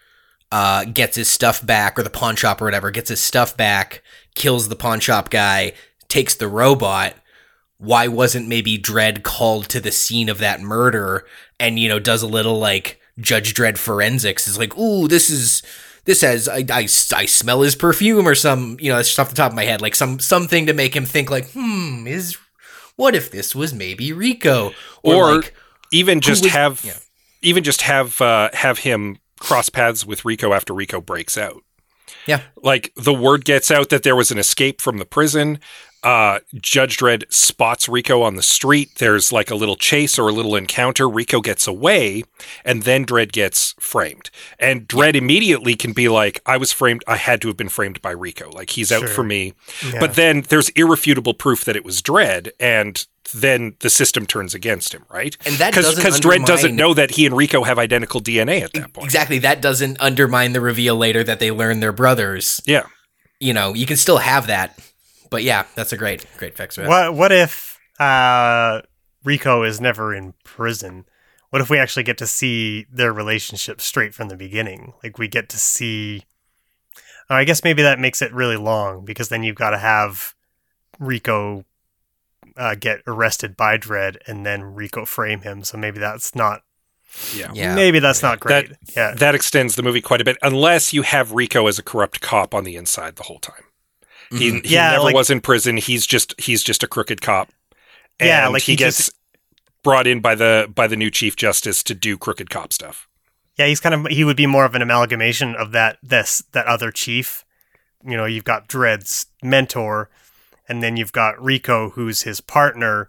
[0.52, 4.02] uh, gets his stuff back, or the pawn shop or whatever, gets his stuff back,
[4.34, 5.72] kills the pawn shop guy,
[6.08, 7.14] takes the robot.
[7.78, 11.26] Why wasn't maybe Dredd called to the scene of that murder
[11.58, 14.46] and, you know, does a little like Judge Dredd forensics?
[14.48, 15.62] Is like, ooh, this is.
[16.06, 19.28] This has I, I, I smell his perfume or some you know that's just off
[19.28, 22.38] the top of my head like some something to make him think like hmm is
[22.96, 24.72] what if this was maybe Rico
[25.02, 25.54] or like,
[25.92, 26.96] even just was- have yeah.
[27.42, 31.64] even just have uh, have him cross paths with Rico after Rico breaks out.
[32.26, 32.42] Yeah.
[32.56, 35.58] Like the word gets out that there was an escape from the prison.
[36.02, 38.96] uh, Judge Dredd spots Rico on the street.
[38.96, 41.08] There's like a little chase or a little encounter.
[41.08, 42.24] Rico gets away,
[42.64, 44.30] and then Dredd gets framed.
[44.58, 47.04] And Dredd immediately can be like, I was framed.
[47.06, 48.50] I had to have been framed by Rico.
[48.50, 49.52] Like, he's out for me.
[49.84, 50.00] Yeah.
[50.00, 54.94] But then there's irrefutable proof that it was Dredd, and then the system turns against
[54.94, 55.36] him, right?
[55.46, 58.72] And that Because doesn't Dredd doesn't know that he and Rico have identical DNA at
[58.72, 59.04] that point.
[59.04, 59.38] Exactly.
[59.38, 62.60] That doesn't undermine the reveal later that they learn they're brothers.
[62.66, 62.84] Yeah.
[63.38, 64.78] You know, you can still have that.
[65.30, 66.86] But yeah, that's a great, great fix for.
[66.86, 68.82] What what if uh,
[69.24, 71.06] Rico is never in prison?
[71.50, 74.92] What if we actually get to see their relationship straight from the beginning?
[75.02, 76.24] Like we get to see.
[77.28, 80.34] Oh, I guess maybe that makes it really long because then you've got to have
[80.98, 81.64] Rico
[82.56, 85.64] uh, get arrested by Dredd and then Rico frame him.
[85.64, 86.62] So maybe that's not.
[87.34, 87.50] Yeah.
[87.52, 87.74] Yeah.
[87.74, 88.68] Maybe that's not great.
[88.70, 89.14] That- yeah.
[89.16, 92.54] That extends the movie quite a bit, unless you have Rico as a corrupt cop
[92.54, 93.64] on the inside the whole time.
[94.30, 95.76] He, he Yeah, never like- was in prison.
[95.76, 97.50] He's just he's just a crooked cop.
[98.20, 99.12] Yeah, like he, he gets just-
[99.82, 103.08] brought in by the by the new chief justice to do crooked cop stuff.
[103.58, 106.66] Yeah, he's kind of he would be more of an amalgamation of that this that
[106.66, 107.44] other chief.
[108.04, 110.08] You know, you've got Dredd's mentor,
[110.70, 113.08] and then you've got Rico, who's his partner,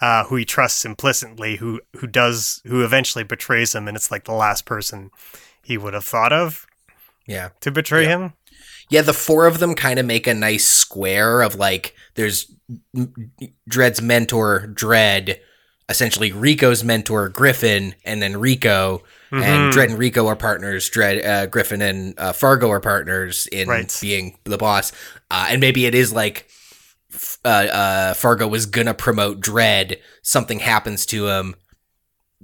[0.00, 4.24] uh, who he trusts implicitly, who who does who eventually betrays him, and it's like
[4.24, 5.10] the last person
[5.62, 6.66] he would have thought of
[7.26, 7.48] Yeah.
[7.60, 8.32] to betray him.
[8.90, 12.50] Yeah, the four of them kind of make a nice square of like there's
[13.68, 15.38] Dredd's mentor, Dredd,
[15.88, 19.02] essentially Rico's mentor, Griffin, and then Rico.
[19.32, 20.88] And Dredd and Rico are partners.
[20.88, 23.98] Dredd, uh, Griffin, and uh, Fargo are partners in Right.
[24.00, 24.92] being the boss.
[25.28, 26.46] Uh, and maybe it is like
[27.44, 29.98] uh, uh, Fargo was gonna promote Dredd.
[30.22, 31.54] Something happens to him,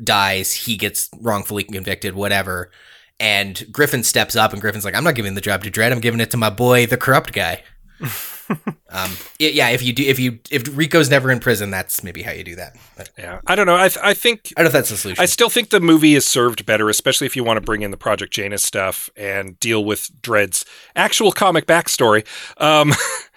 [0.02, 0.52] dies.
[0.52, 2.14] He gets wrongfully convicted.
[2.14, 2.70] Whatever.
[3.18, 5.92] And Griffin steps up, and Griffin's like, "I'm not giving the job to Dredd.
[5.92, 7.62] I'm giving it to my boy, the corrupt guy."
[8.88, 12.22] um, y- yeah, if you do, if you if Rico's never in prison, that's maybe
[12.22, 12.76] how you do that.
[12.96, 13.76] But Yeah, I don't know.
[13.76, 15.22] I th- I think I don't know if that's the solution.
[15.22, 17.90] I still think the movie is served better, especially if you want to bring in
[17.90, 20.64] the Project Janus stuff and deal with Dredd's
[20.96, 22.26] actual comic backstory.
[22.56, 22.92] Um,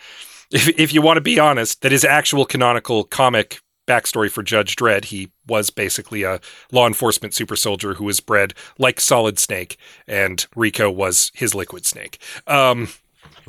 [0.53, 4.75] if, if you want to be honest, that his actual canonical comic backstory for Judge
[4.77, 6.39] Dredd, he was basically a
[6.71, 9.77] law enforcement super soldier who was bred like Solid Snake,
[10.07, 12.17] and Rico was his Liquid Snake.
[12.47, 12.87] Um,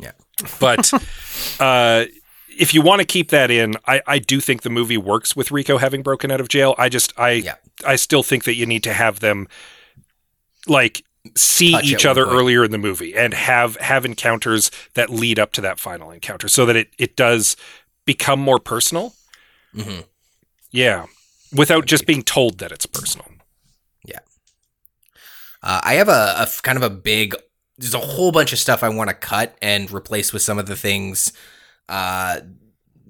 [0.00, 0.10] Yeah.
[0.58, 0.92] but
[1.60, 2.06] uh,
[2.48, 5.50] if you want to keep that in, I, I do think the movie works with
[5.52, 6.74] Rico having broken out of jail.
[6.78, 7.54] I just I Yeah.
[7.86, 9.46] I still think that you need to have them
[10.66, 11.04] like
[11.36, 15.52] see Touch each other earlier in the movie and have have encounters that lead up
[15.52, 17.56] to that final encounter so that it it does
[18.04, 19.14] become more personal.
[19.74, 20.04] Mhm.
[20.70, 21.06] Yeah.
[21.52, 23.26] Without just being told that it's personal.
[24.04, 24.18] Yeah
[25.62, 27.34] uh, I have a kind of a big.
[27.78, 30.66] There's a whole bunch of stuff I want to cut and replace with some of
[30.66, 31.32] the things
[31.88, 32.40] uh,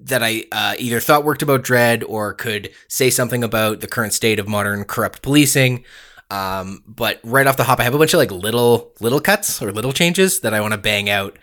[0.03, 4.13] that I uh, either thought worked about Dredd or could say something about the current
[4.13, 5.83] state of modern corrupt policing.
[6.29, 9.61] Um, but right off the hop, I have a bunch of like little little cuts
[9.61, 11.37] or little changes that I want to bang out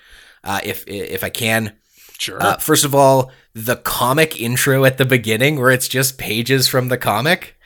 [0.44, 1.76] uh, if if I can.
[2.18, 2.40] Sure.
[2.40, 6.88] Uh, first of all, the comic intro at the beginning, where it's just pages from
[6.88, 7.56] the comic,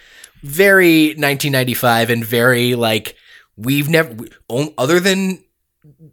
[0.43, 3.17] very 1995 and very like
[3.57, 4.15] we've never,
[4.79, 5.45] other than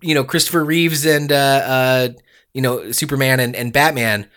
[0.02, 2.10] you know Christopher Reeves and uh, uh,
[2.54, 4.30] you know Superman and, and Batman.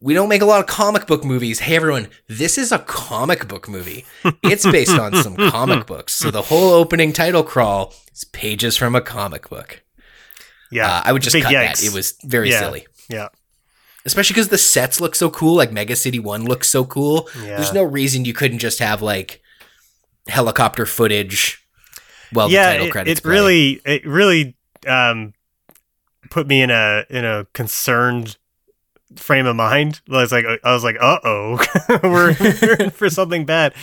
[0.00, 1.58] We don't make a lot of comic book movies.
[1.60, 4.04] Hey everyone, this is a comic book movie.
[4.44, 6.14] It's based on some comic books.
[6.14, 9.82] So the whole opening title crawl is pages from a comic book.
[10.70, 11.82] Yeah, Uh, I would just Big cut that.
[11.82, 12.60] It was very Yeah.
[12.60, 13.28] silly yeah.
[14.04, 15.56] especially because the sets look so cool.
[15.56, 17.28] Like Mega City One looks so cool.
[17.36, 17.56] Yeah.
[17.56, 19.42] There's no reason you couldn't just have like
[20.28, 21.64] helicopter footage.
[22.32, 23.20] Well, yeah, the title it, credits.
[23.20, 23.32] it play.
[23.32, 25.32] really, it really um,
[26.30, 28.36] put me in a in a concerned
[29.16, 30.00] frame of mind.
[30.10, 31.64] I was like, I was like, uh oh,
[32.02, 33.74] we're we're in for something bad.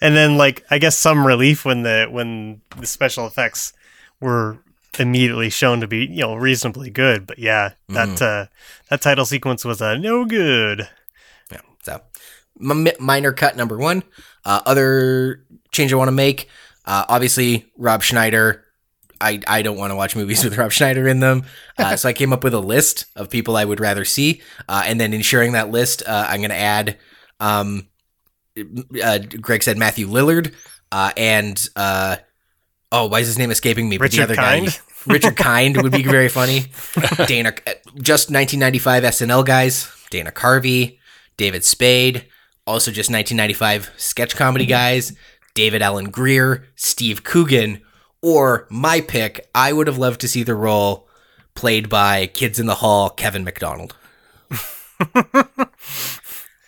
[0.00, 3.72] And then, like, I guess some relief when the when the special effects
[4.20, 4.58] were
[4.98, 7.26] immediately shown to be you know reasonably good.
[7.26, 8.24] But yeah, that Mm-hmm.
[8.44, 8.46] uh,
[8.90, 10.88] that title sequence was a no good.
[11.50, 11.60] Yeah.
[11.82, 12.00] So,
[12.60, 14.02] m- minor cut number one.
[14.44, 16.48] Uh, other change I want to make.
[16.86, 18.64] Uh, obviously, Rob Schneider.
[19.20, 21.44] I, I don't want to watch movies with Rob Schneider in them.
[21.76, 24.42] Uh, so I came up with a list of people I would rather see.
[24.68, 26.98] Uh, and then in sharing that list, uh, I'm going to add,
[27.40, 27.88] um,
[29.02, 30.54] uh, Greg said Matthew Lillard.
[30.90, 32.16] Uh, and, uh,
[32.92, 33.98] oh, why is his name escaping me?
[33.98, 34.66] But Richard Kind?
[34.66, 34.72] guy,
[35.06, 36.66] Richard Kind would be very funny.
[37.26, 37.52] Dana,
[37.96, 39.90] just 1995 SNL guys.
[40.10, 40.98] Dana Carvey,
[41.36, 42.26] David Spade,
[42.66, 45.14] also just 1995 sketch comedy guys,
[45.54, 47.82] David Alan Grier, Steve Coogan,
[48.22, 51.06] or my pick, I would have loved to see the role
[51.54, 53.94] played by Kids in the Hall, Kevin McDonald.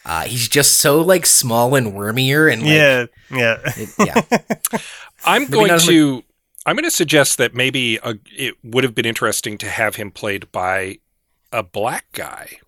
[0.04, 3.58] Uh, he's just so like small and wormier and like, yeah, yeah.
[3.76, 4.78] it- yeah.
[5.24, 6.24] I'm Maybe going not as much- to.
[6.66, 10.10] I'm going to suggest that maybe a, it would have been interesting to have him
[10.10, 10.98] played by
[11.52, 12.58] a black guy.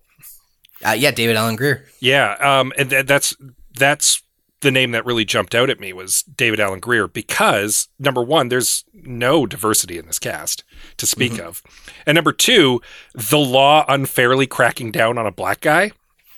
[0.85, 1.85] Uh, yeah, David Alan Grier.
[1.99, 3.35] Yeah, um, and th- that's
[3.77, 4.21] that's
[4.63, 8.49] the name that really jumped out at me was David Alan Grier because number one,
[8.49, 10.63] there's no diversity in this cast
[10.97, 11.45] to speak Mm-hmm.
[11.47, 11.61] of,
[12.07, 12.81] and number two,
[13.13, 15.91] the law unfairly cracking down on a black guy.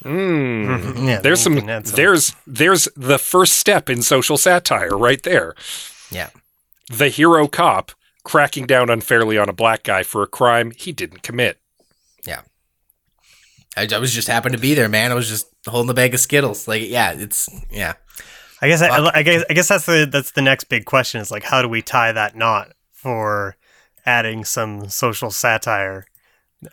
[0.03, 1.07] Mm.
[1.07, 1.81] Yeah, There's some, some.
[1.95, 5.55] there's there's the first step in social satire right there.
[6.11, 6.29] Yeah.
[6.91, 7.91] The hero cop
[8.23, 11.59] cracking down unfairly on a black guy for a crime he didn't commit.
[12.27, 12.41] Yeah.
[13.77, 15.11] I, I was just happened to be there, man.
[15.11, 16.67] I was just holding the bag of Skittles.
[16.67, 17.93] Like, yeah, it's yeah.
[18.61, 21.29] I guess I, I guess I guess that's the that's the next big question is
[21.31, 23.57] like how do we tie that knot for
[24.05, 26.05] adding some social satire?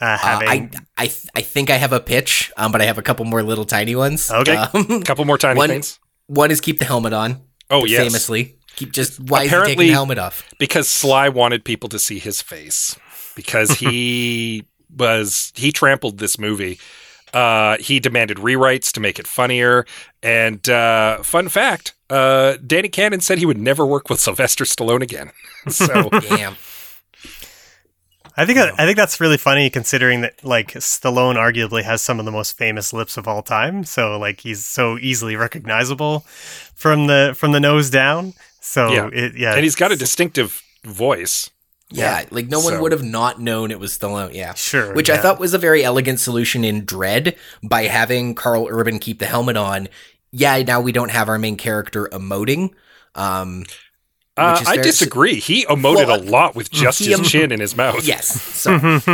[0.01, 2.99] Uh, Uh, I I th- I think I have a pitch, um, but I have
[2.99, 4.31] a couple more little tiny ones.
[4.31, 4.57] Okay.
[4.57, 5.99] Um, couple more tiny one, things.
[6.29, 7.43] One is keep the helmet on.
[7.69, 8.57] Oh yes, famously.
[8.77, 10.45] Keep just why is he Apparently- taking the helmet off?
[10.59, 12.97] because Sly wanted people to see his face
[13.37, 14.65] because he
[14.97, 16.79] was he trampled this movie.
[17.33, 19.87] Uh, he demanded rewrites to make it funnier.
[20.23, 25.03] And uh, fun fact: uh, Danny Cannon said he would never work with Sylvester Stallone
[25.03, 25.31] again.
[25.69, 26.57] So Damn.
[28.35, 32.25] I think I think that's really funny considering that like Stallone arguably has some of
[32.25, 33.85] the most famous lips of all time.
[33.85, 36.21] So like he's so easily recognizable
[36.75, 38.33] from the from the nose down.
[38.61, 39.11] So Yeah.
[39.13, 41.51] it, yeah, and he's got a distinctive voice.
[41.93, 44.35] Yeah, like no one So- would have not known it was Stallone.
[44.35, 48.67] Yeah, Sure, Which I thought was a very elegant solution in Dredd by having Karl
[48.71, 49.89] Urban keep the helmet on.
[50.31, 52.71] Yeah, now we don't have our main character emoting.
[53.15, 53.65] Um,
[54.35, 55.35] Uh, I disagree.
[55.41, 58.03] He emoted a lot with just his em- chin in his mouth.
[58.03, 58.77] yes, so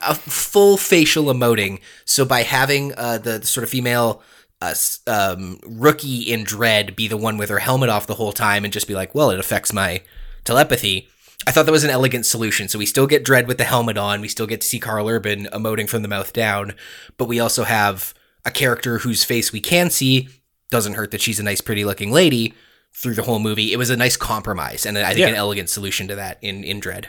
[0.00, 1.80] a full facial emoting.
[2.04, 4.22] So by having uh, the, the sort of female
[4.60, 4.72] uh,
[5.08, 8.72] um, rookie in Dredd be the one with her helmet off the whole time and
[8.72, 10.00] just be like, well, it affects my
[10.44, 11.08] telepathy.
[11.46, 12.68] I thought that was an elegant solution.
[12.68, 14.20] So we still get Dredd with the helmet on.
[14.20, 16.74] We still get to see Karl Urban emoting from the mouth down,
[17.16, 18.14] but we also have
[18.44, 20.28] a character whose face we can see.
[20.70, 22.54] Doesn't hurt that she's a nice, pretty looking lady
[22.94, 23.72] through the whole movie.
[23.72, 25.28] It was a nice compromise, and I think Yeah.
[25.28, 27.06] an elegant solution to that in in Dredd.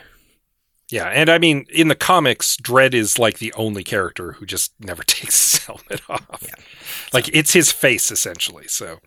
[0.91, 4.73] Yeah, and I mean, in the comics, Dredd is like the only character who just
[4.79, 6.41] never takes his helmet off.
[6.45, 6.55] Yeah.
[7.13, 8.67] Like it's his face essentially.
[8.67, 8.99] So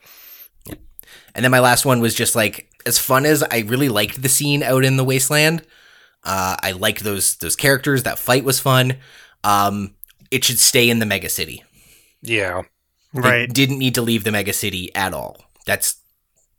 [1.35, 4.29] And then my last one was just like as fun as I really liked the
[4.29, 5.63] scene out in the wasteland.
[6.25, 8.03] Uh, I liked those those characters.
[8.05, 8.97] That fight was fun.
[9.45, 9.95] Um,
[10.31, 11.63] it should stay in the mega city.
[12.23, 12.63] yeah,
[13.15, 13.49] They right.
[13.53, 15.37] didn't need to leave the mega city at all.
[15.67, 15.97] That's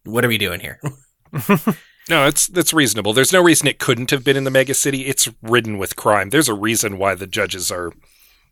[0.03, 0.79] what are we doing here?
[2.09, 3.11] no, it's that's reasonable.
[3.13, 5.05] There's no reason it couldn't have been in the mega city.
[5.07, 6.29] It's ridden with crime.
[6.29, 7.91] There's a reason why the judges are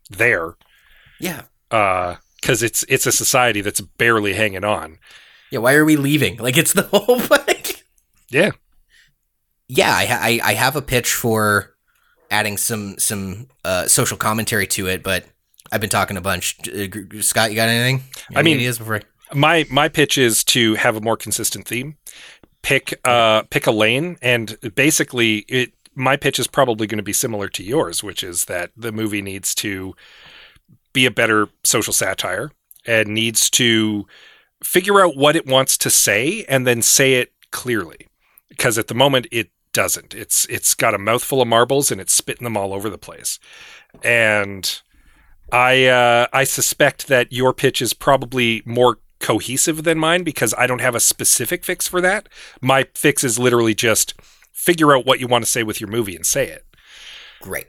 [0.10, 0.56] there.
[1.20, 4.98] yeah, because it's it's a society that's barely hanging on.
[5.52, 5.60] yeah.
[5.60, 6.36] Why are we leaving?
[6.38, 7.55] Like it's the whole like.
[8.36, 8.52] Yeah,
[9.68, 11.76] Yeah, I, I I have a pitch for
[12.30, 15.26] adding some some uh, social commentary to it, but
[15.72, 16.58] I've been talking a bunch.
[16.68, 16.88] Uh,
[17.22, 18.04] Scott, you got anything?
[18.36, 19.02] I mean- ideas before?
[19.34, 21.98] My my pitch is to have a more consistent theme.
[22.62, 25.74] Pick uh pick a lane, and basically it.
[25.96, 29.22] My pitch is probably going to be similar to yours, which is that the movie
[29.22, 29.96] needs to
[30.92, 32.52] be a better social satire
[32.86, 34.06] and needs to
[34.62, 38.08] figure out what it wants to say and then say it clearly.
[38.56, 40.14] Because at the moment it doesn't.
[40.14, 43.40] It's it's got a mouthful of marbles and it's spitting them all over the place.
[44.04, 44.82] And
[45.52, 50.68] I uh, I suspect that your pitch is probably more cohesive than mine because I
[50.68, 52.30] don't have a specific fix for that.
[52.62, 54.14] My fix is literally just
[54.52, 56.66] figure out what you want to say with your movie and say it.
[57.42, 57.68] Great.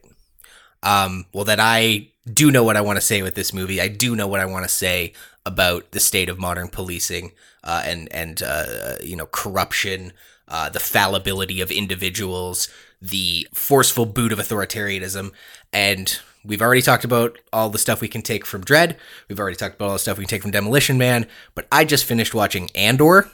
[0.82, 3.80] Um, well, then I do know what I want to say with this movie.
[3.80, 5.12] I do know what I want to say
[5.44, 7.32] about the state of modern policing
[7.62, 10.12] uh, and and uh, you know corruption,
[10.48, 12.68] uh, the fallibility of individuals,
[13.00, 15.32] the forceful boot of authoritarianism,
[15.72, 18.96] and we've already talked about all the stuff we can take from Dredd.
[19.28, 21.26] We've already talked about all the stuff we can take from Demolition Man.
[21.54, 23.28] But I just finished watching Andor,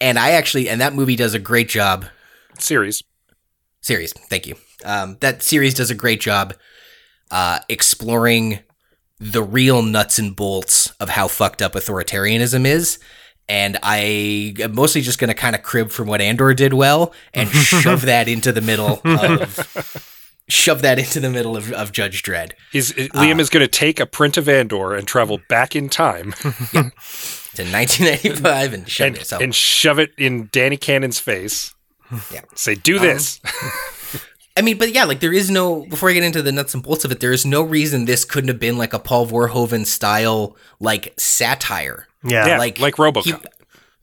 [0.00, 2.06] and I actually and that movie does a great job
[2.58, 3.02] Series.
[3.80, 4.12] series.
[4.12, 4.56] Thank you.
[4.84, 6.54] Um, that series does a great job
[7.30, 8.60] uh, exploring
[9.18, 12.98] the real nuts and bolts of how fucked up authoritarianism is.
[13.50, 17.12] And I am mostly just going to kind of crib from what Andor did well
[17.34, 20.06] and shove that into the middle of
[20.48, 23.68] shove that into the middle of, of Judge Dredd He's Liam uh, is going to
[23.68, 29.16] take a print of Andor and travel back in time to 1995 and shove and,
[29.16, 29.26] it.
[29.26, 31.74] So and shove it in Danny Cannon's face.
[32.32, 32.42] Yeah.
[32.54, 33.40] Say, do um, this.
[34.56, 36.84] I mean, but yeah, like there is no before I get into the nuts and
[36.84, 39.86] bolts of it, there is no reason this couldn't have been like a Paul Verhoeven
[39.86, 42.06] style like satire.
[42.24, 42.46] Yeah.
[42.46, 43.24] Yeah, like- like, RoboCop.
[43.24, 43.34] He,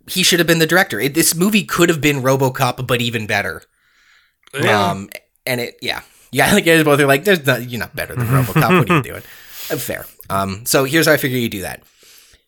[0.10, 1.00] he should have been the director.
[1.00, 3.62] It, this movie could have been RoboCop, but even better.
[4.54, 4.90] Yeah.
[4.92, 5.10] Um,
[5.46, 6.02] and it, yeah,
[6.32, 6.52] yeah.
[6.54, 8.80] Like guys both are like, "There's not, you're not better than RoboCop.
[8.80, 9.24] what are you doing?"
[9.70, 10.06] Uh, fair.
[10.30, 11.84] Um, so here's how I figure you do that.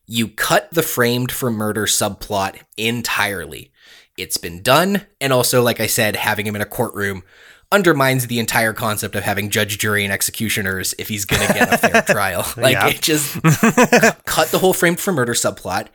[0.05, 3.71] You cut the framed for murder subplot entirely.
[4.17, 7.23] It's been done, and also, like I said, having him in a courtroom
[7.71, 11.77] undermines the entire concept of having judge, jury, and executioners if he's gonna get a
[11.77, 12.45] fair trial.
[12.57, 12.87] Like Yeah.
[12.87, 13.33] it just
[14.25, 15.87] cut the whole framed for murder subplot.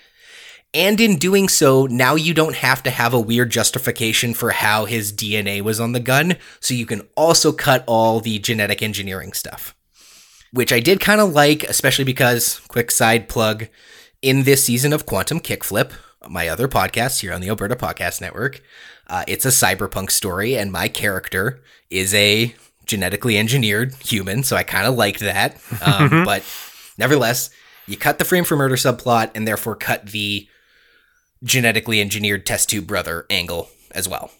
[0.72, 4.87] And in doing so, now you don't have to have a weird justification for how
[4.87, 9.33] his DNA was on the gun, so you can also cut all the genetic engineering
[9.35, 9.72] stuff.
[10.53, 13.68] Which I did kind of like, especially because, quick side plug,
[14.20, 15.93] in this season of Quantum Kickflip,
[16.29, 18.62] my other podcast here on the Alberta Podcast Network,
[19.09, 22.55] uh, it's a cyberpunk story, and my character is a
[22.87, 25.57] genetically engineered human, so I kind of liked that.
[25.85, 26.43] Um, but
[26.99, 27.51] nevertheless,
[27.87, 30.49] you cut the frame for murder subplot, and therefore cut the
[31.43, 34.31] genetically engineered test tube brother angle as well.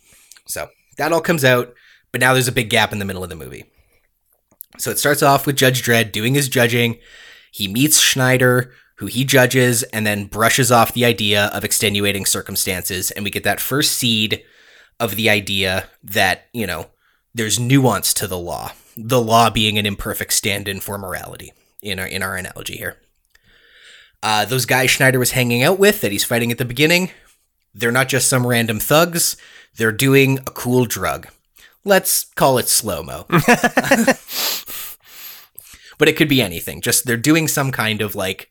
[0.47, 1.75] So that all comes out,
[2.13, 3.65] but now there's a big gap in the middle of the movie.
[4.79, 6.99] So it starts off with Judge Dredd doing his judging.
[7.53, 13.11] He meets Schneider, who he judges, and then brushes off the idea of extenuating circumstances.
[13.11, 14.45] And we get that first seed
[15.01, 16.87] of the idea that, you know,
[17.35, 18.73] there's nuance to the law.
[18.97, 22.99] The law being an imperfect stand in for morality in our, in our analogy here.
[24.23, 27.11] Uh, those guys Schneider was hanging out with that he's fighting at the beginning,
[27.75, 29.37] they're not just some random thugs.
[29.77, 31.29] They're doing a cool drug.
[31.85, 33.27] Let's call it slow mo.
[35.99, 36.81] but it could be anything.
[36.81, 38.51] Just they're doing some kind of like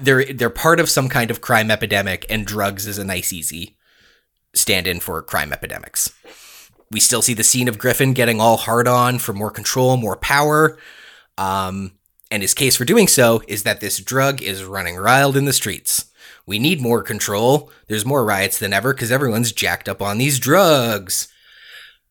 [0.00, 3.76] They're they're part of some kind of crime epidemic, and drugs is a nice easy
[4.54, 6.12] stand-in for crime epidemics.
[6.90, 10.16] We still see the scene of Griffin getting all hard on for more control, more
[10.16, 10.78] power.
[11.36, 11.92] Um,
[12.30, 15.52] and his case for doing so is that this drug is running wild in the
[15.52, 16.06] streets.
[16.46, 17.70] We need more control.
[17.88, 21.28] There's more riots than ever because everyone's jacked up on these drugs.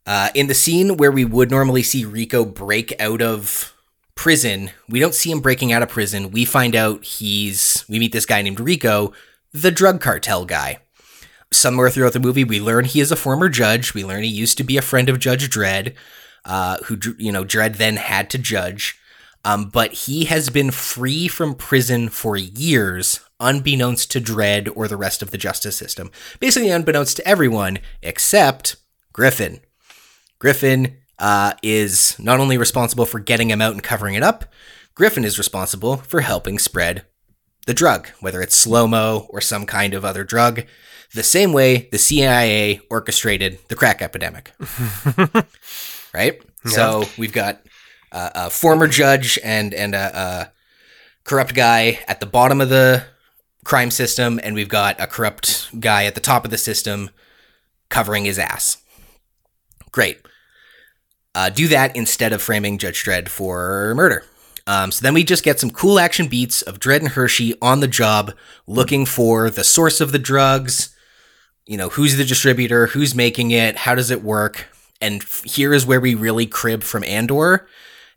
[0.05, 3.72] Uh, in the scene where we would normally see Rico break out of
[4.15, 6.31] prison, we don't see him breaking out of prison.
[6.31, 9.13] We find out he's, we meet this guy named Rico,
[9.51, 10.79] the drug cartel guy.
[11.51, 13.93] Somewhere throughout the movie, we learn he is a former judge.
[13.93, 15.93] We learn he used to be a friend of Judge Dredd,
[16.45, 18.97] uh, who, you know, Dredd then had to judge.
[19.45, 24.97] Um, but he has been free from prison for years, unbeknownst to Dredd or the
[24.97, 26.11] rest of the justice system.
[26.39, 28.77] Basically, unbeknownst to everyone except
[29.11, 29.59] Griffin.
[30.39, 34.45] Griffin uh, is not only responsible for getting him out and covering it up,
[34.95, 37.05] Griffin is responsible for helping spread
[37.65, 40.63] the drug, whether it's slow mo or some kind of other drug,
[41.13, 44.51] the same way the CIA orchestrated the crack epidemic.
[46.13, 46.41] right?
[46.65, 47.61] So we've got
[48.11, 50.51] uh, a former judge and and a, a
[51.23, 53.03] corrupt guy at the bottom of the
[53.63, 57.09] crime system, and we've got a corrupt guy at the top of the system
[57.89, 58.77] covering his ass.
[59.91, 60.19] Great.
[61.35, 64.23] Uh, do that instead of framing Judge Dredd for murder.
[64.65, 67.79] Um, so then we just get some cool action beats of Dredd and Hershey on
[67.79, 68.33] the job
[68.65, 70.95] looking for the source of the drugs,
[71.65, 74.67] you know, who's the distributor, who's making it, how does it work.
[75.01, 77.67] And here is where we really crib from Andor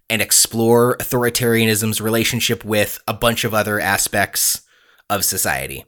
[0.09, 4.63] and explore authoritarianism's relationship with a bunch of other aspects
[5.11, 5.85] of society.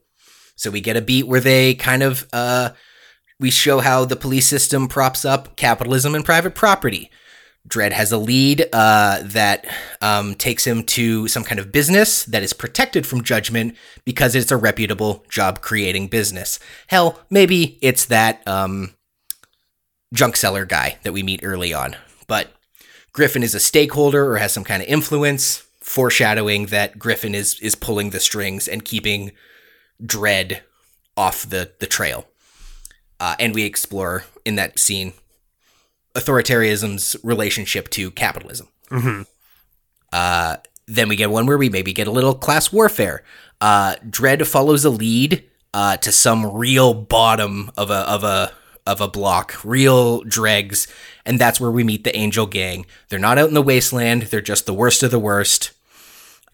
[0.57, 2.71] So we get a beat where they kind of uh,
[3.41, 7.11] we show how the police system props up capitalism and private property.
[7.69, 9.67] Dredd has a lead uh, that
[10.01, 14.51] um, takes him to some kind of business that is protected from judgment because it's
[14.51, 16.59] a reputable job creating business.
[16.87, 18.95] Hell, maybe it's that um,
[20.15, 21.97] junk seller guy that we meet early on.
[22.27, 22.53] But
[23.13, 27.75] Griffin is a stakeholder or has some kind of influence, foreshadowing that Griffin is is
[27.75, 29.33] pulling the strings and keeping
[30.03, 30.61] Dredd
[31.17, 32.27] off the the trail.
[33.21, 35.13] Uh, and we explore in that scene
[36.15, 38.69] authoritarianism's relationship to capitalism.
[40.13, 40.57] Uh,
[40.87, 43.23] then we get one where we maybe get a little class warfare.
[43.61, 45.45] Uh, Dredd follows a lead
[45.75, 48.53] uh, to some real bottom of a of a
[48.87, 50.89] of a block, real dregs,
[51.27, 52.87] and that's where we meet the Angel Gang.
[53.11, 55.73] They're not out in the wasteland; they're just the worst of the worst.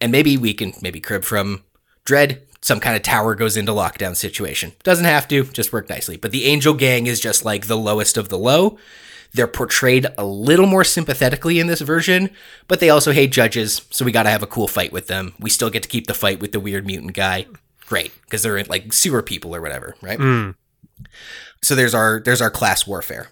[0.01, 1.63] And maybe we can maybe crib from
[2.05, 2.41] Dredd.
[2.65, 4.71] Some kind of tower goes into lockdown situation.
[4.81, 6.17] Doesn't have to, just work nicely.
[6.17, 8.79] But the Angel Gang is just like the lowest of the low.
[9.35, 12.31] They're portrayed a little more sympathetically in this version,
[12.67, 15.35] but they also hate judges, so we gotta have a cool fight with them.
[15.39, 17.45] We still get to keep the fight with the weird mutant guy.
[17.85, 20.17] Great, because they're like sewer people or whatever, right?
[21.61, 23.27] So there's our there's our class warfare.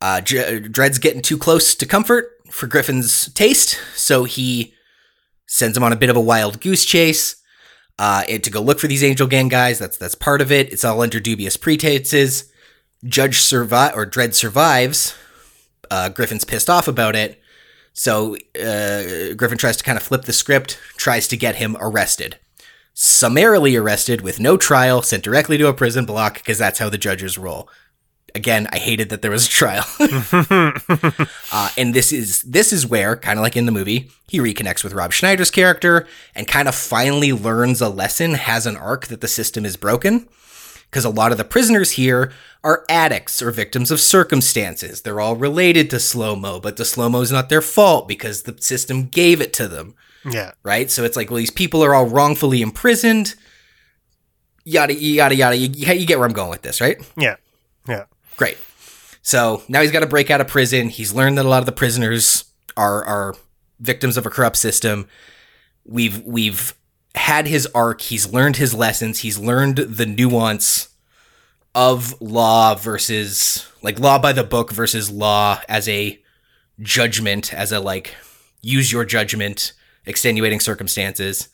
[0.00, 4.74] Uh, Dredd's getting too close to comfort for Griffin's taste, so he
[5.48, 7.40] sends him on a bit of a wild goose chase
[7.98, 9.78] uh, and to go look for these Angel Gang guys.
[9.78, 10.72] That's that's part of it.
[10.72, 12.50] It's all under dubious pretenses.
[13.04, 15.14] Judge survive or Dredd survives.
[15.90, 17.40] Uh, Griffin's pissed off about it,
[17.92, 22.38] so uh, Griffin tries to kind of flip the script, tries to get him arrested.
[22.94, 26.98] Summarily arrested with no trial, sent directly to a prison block because that's how the
[26.98, 27.68] judges roll.
[28.36, 29.84] Again, I hated that there was a trial.
[31.52, 34.82] uh, and this is this is where, kind of like in the movie, he reconnects
[34.82, 39.20] with Rob Schneider's character and kind of finally learns a lesson, has an arc that
[39.20, 40.28] the system is broken.
[40.90, 42.32] Because a lot of the prisoners here
[42.62, 45.02] are addicts or victims of circumstances.
[45.02, 48.42] They're all related to slow mo, but the slow mo is not their fault because
[48.42, 50.52] the system gave it to them Yeah.
[50.62, 50.88] right?
[50.92, 53.34] So it's like, well, these people are all wrongfully imprisoned.
[54.64, 55.56] Yada yada yada.
[55.56, 56.96] You, you get where I'm going with this, right?
[57.16, 57.36] Yeah.
[57.88, 58.04] Yeah.
[58.36, 58.58] Great.
[59.22, 60.88] So now he's got to break out of prison.
[60.88, 62.44] He's learned that a lot of the prisoners
[62.76, 63.34] are are
[63.80, 65.08] victims of a corrupt system.
[65.84, 66.74] We've we've
[67.14, 68.00] had his arc.
[68.02, 69.20] He's learned his lessons.
[69.20, 70.88] He's learned the nuance
[71.74, 76.20] of law versus like law by the book versus law as a
[76.80, 78.14] judgment, as a like
[78.62, 79.72] use your judgment,
[80.06, 81.48] extenuating circumstances.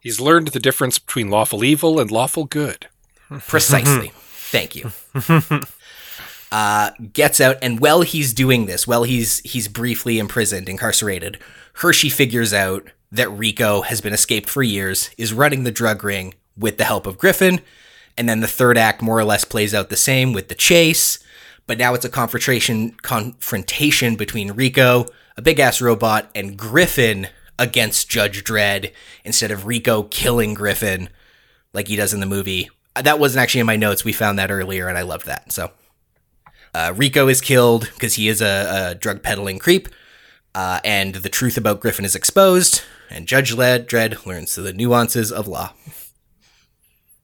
[0.00, 2.86] He's learned the difference between lawful evil and lawful good.
[3.28, 4.12] Precisely.
[4.14, 4.92] Thank you.
[6.52, 11.38] Uh, gets out, and while he's doing this, while he's he's briefly imprisoned, incarcerated,
[11.74, 16.34] Hershey figures out that Rico has been escaped for years, is running the drug ring
[16.56, 17.60] with the help of Griffin,
[18.16, 21.18] and then the third act more or less plays out the same with the chase.
[21.66, 27.28] But now it's a confrontation confrontation between Rico, a big ass robot, and Griffin
[27.58, 28.92] against Judge Dredd
[29.24, 31.08] instead of Rico killing Griffin
[31.72, 32.70] like he does in the movie.
[32.94, 34.04] That wasn't actually in my notes.
[34.04, 35.52] We found that earlier, and I loved that.
[35.52, 35.70] So,
[36.76, 39.88] uh, Rico is killed because he is a, a drug peddling creep,
[40.54, 42.82] uh, and the truth about Griffin is exposed.
[43.08, 45.72] And Judge Led Dredd learns the nuances of law.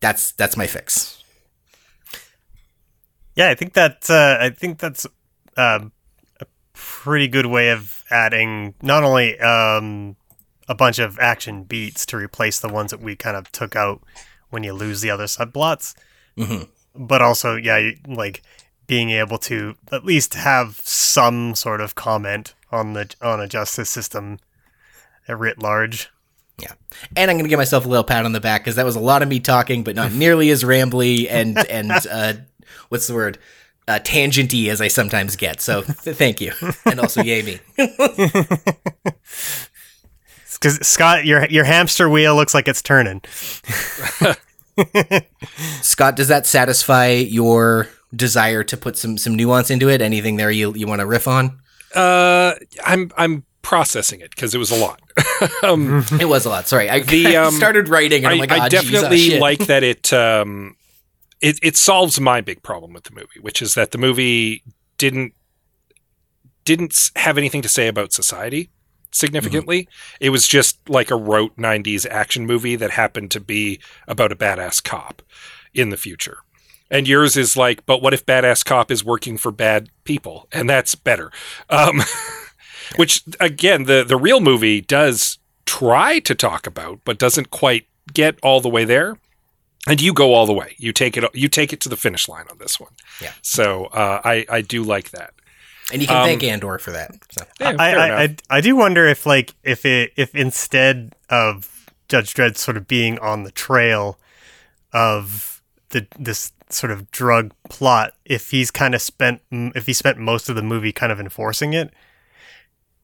[0.01, 1.23] That's that's my fix.
[3.35, 5.07] Yeah, I think that uh, I think that's
[5.57, 5.93] um,
[6.41, 10.17] a pretty good way of adding not only um,
[10.69, 14.03] a bunch of action beats to replace the ones that we kind of took out
[14.51, 15.95] when you lose the other subplots,
[16.37, 16.69] Mhm.
[16.95, 18.43] but also yeah, like
[18.93, 23.89] being able to at least have some sort of comment on the on a justice
[23.89, 24.39] system
[25.27, 26.11] writ large.
[26.59, 26.73] Yeah,
[27.17, 29.01] and I'm gonna give myself a little pat on the back because that was a
[29.01, 32.35] lot of me talking, but not nearly as rambly and and uh,
[32.91, 33.39] what's the word?
[33.89, 35.63] Uh, tangenty as I sometimes get.
[35.63, 36.53] So th- thank you,
[36.85, 37.61] and also yay me.
[40.61, 43.21] Because Scott, your your hamster wheel looks like it's turning.
[45.81, 50.03] Scott, does that satisfy your desire to put some some nuance into it?
[50.03, 51.61] Anything there you you want to riff on?
[51.95, 52.55] Uh,
[52.85, 55.01] I'm I'm processing it because it was a lot.
[55.63, 56.67] um, It was a lot.
[56.69, 58.83] Sorry, I, The, I um, started writing, and I, I'm like, I "Ah, geez, ah,
[58.83, 60.77] definitely like that it, um,
[61.41, 64.63] it it solves my big problem with the movie, which is that the movie
[64.99, 65.35] didn't
[66.65, 68.71] didn't have anything to say about society
[69.11, 69.89] significantly.
[70.21, 74.37] It was just like a rote '90s action movie that happened to be about a
[74.37, 75.23] badass cop
[75.75, 76.39] in the future.
[76.93, 80.69] And yours is like, but what if badass cop is working for bad people, and
[80.69, 81.33] that's better.
[81.71, 82.03] Um,
[82.97, 88.39] which again, the the real movie does try to talk about, but doesn't quite get
[88.43, 89.17] all the way there.
[89.89, 90.77] And you go all the way.
[90.79, 91.25] You take it.
[91.35, 92.93] You take it to the finish line on this one.
[93.23, 93.33] Yeah.
[93.41, 95.33] So uh, I I do like that.
[95.93, 97.13] and you can um, thank Andor for that.
[97.31, 97.45] So.
[97.59, 98.23] Yeah, I, I.
[98.23, 102.87] I I do wonder if like if it if instead of Judge Dredd sort of
[102.87, 104.19] being on the trail
[104.93, 105.52] of
[105.93, 110.49] the this sort of drug plot, if he's kind of spent if he spent most
[110.49, 111.93] of the movie kind of enforcing it,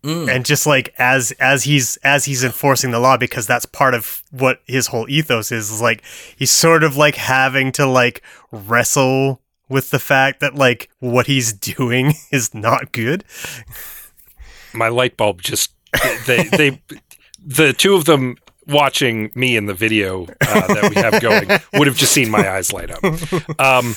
[0.04, 0.32] Mm.
[0.32, 4.22] and just like as as he's as he's enforcing the law because that's part of
[4.30, 6.04] what his whole ethos is, is like
[6.36, 8.22] he's sort of like having to like
[8.52, 13.24] wrestle with the fact that like what he's doing is not good.
[14.72, 15.72] My light bulb just
[16.26, 16.80] they they
[17.44, 18.36] the two of them
[18.68, 22.48] watching me in the video uh, that we have going would have just seen my
[22.50, 23.02] eyes light up.
[23.58, 23.94] Um,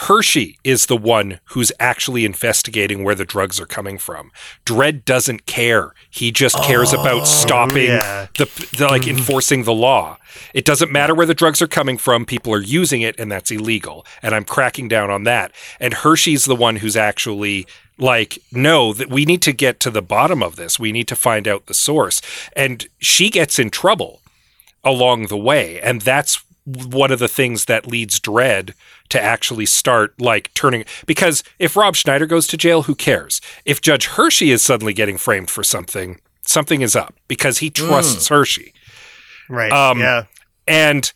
[0.00, 4.32] Hershey is the one who's actually investigating where the drugs are coming from.
[4.64, 5.92] Dredd doesn't care.
[6.08, 8.28] He just cares oh, about stopping yeah.
[8.38, 8.46] the,
[8.78, 9.18] the like mm-hmm.
[9.18, 10.16] enforcing the law.
[10.54, 12.24] It doesn't matter where the drugs are coming from.
[12.24, 14.06] People are using it, and that's illegal.
[14.22, 15.52] And I'm cracking down on that.
[15.78, 17.66] And Hershey's the one who's actually
[17.98, 20.80] like, no, that we need to get to the bottom of this.
[20.80, 22.22] We need to find out the source.
[22.56, 24.22] And she gets in trouble
[24.82, 28.74] along the way, and that's one of the things that leads Dredd
[29.10, 33.40] to actually start like turning because if Rob Schneider goes to jail, who cares?
[33.64, 38.28] If Judge Hershey is suddenly getting framed for something, something is up because he trusts
[38.28, 38.72] Hershey.
[39.48, 39.72] Right.
[39.72, 40.24] Um, yeah.
[40.66, 41.12] And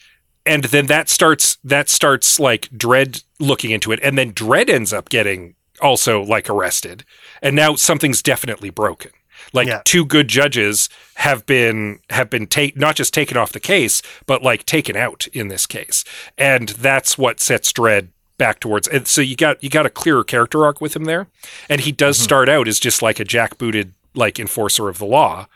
[0.46, 4.92] and then that starts that starts like Dredd looking into it, and then Dredd ends
[4.92, 7.04] up getting also like arrested,
[7.40, 9.10] and now something's definitely broken.
[9.54, 9.80] Like Yeah.
[9.84, 14.42] two good judges have been have been take not just taken off the case, but
[14.42, 16.04] like taken out in this case,
[16.36, 18.88] and that's what sets Dredd back towards.
[18.88, 21.28] And so you got you got a clearer character arc with him there,
[21.68, 22.24] and he does mm-hmm.
[22.24, 25.46] start out as just like a jackbooted like enforcer of the law,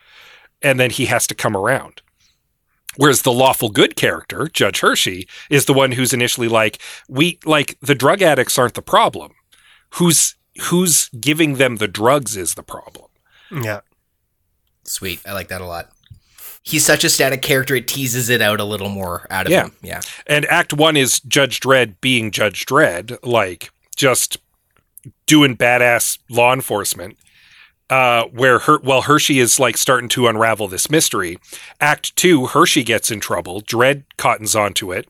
[0.63, 2.01] and then he has to come around.
[2.97, 7.79] Whereas the lawful good character, Judge Hershey, is the one who's initially like, we like
[7.81, 9.35] the drug addicts aren't the problem.
[9.91, 13.07] Who's who's giving them the drugs is the problem.
[13.53, 13.81] Yeah.
[14.89, 15.21] Sweet.
[15.27, 15.91] I like that a lot.
[16.63, 19.65] He's such a static character, it teases it out a little more out of Yeah.
[19.65, 19.73] him.
[19.83, 20.01] Yeah.
[20.27, 24.39] And Act One is Judge Dredd being Judge Dredd, like just
[25.27, 27.17] doing badass law enforcement.
[27.91, 31.39] Uh, where her, well, Hershey is like starting to unravel this mystery.
[31.81, 33.63] Act two, Hershey gets in trouble.
[33.63, 35.09] Dredd cottons onto it.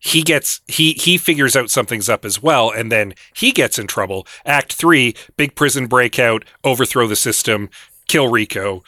[0.00, 3.86] He gets he he figures out something's up as well, and then he gets in
[3.86, 4.26] trouble.
[4.44, 7.70] Act three, big prison breakout, overthrow the system,
[8.08, 8.82] kill Rico.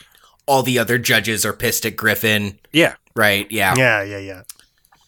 [0.46, 2.58] All the other judges are pissed at Griffin.
[2.72, 3.50] Yeah, Right.
[3.50, 3.74] Yeah.
[3.76, 4.02] Yeah.
[4.02, 4.18] Yeah.
[4.18, 4.42] Yeah.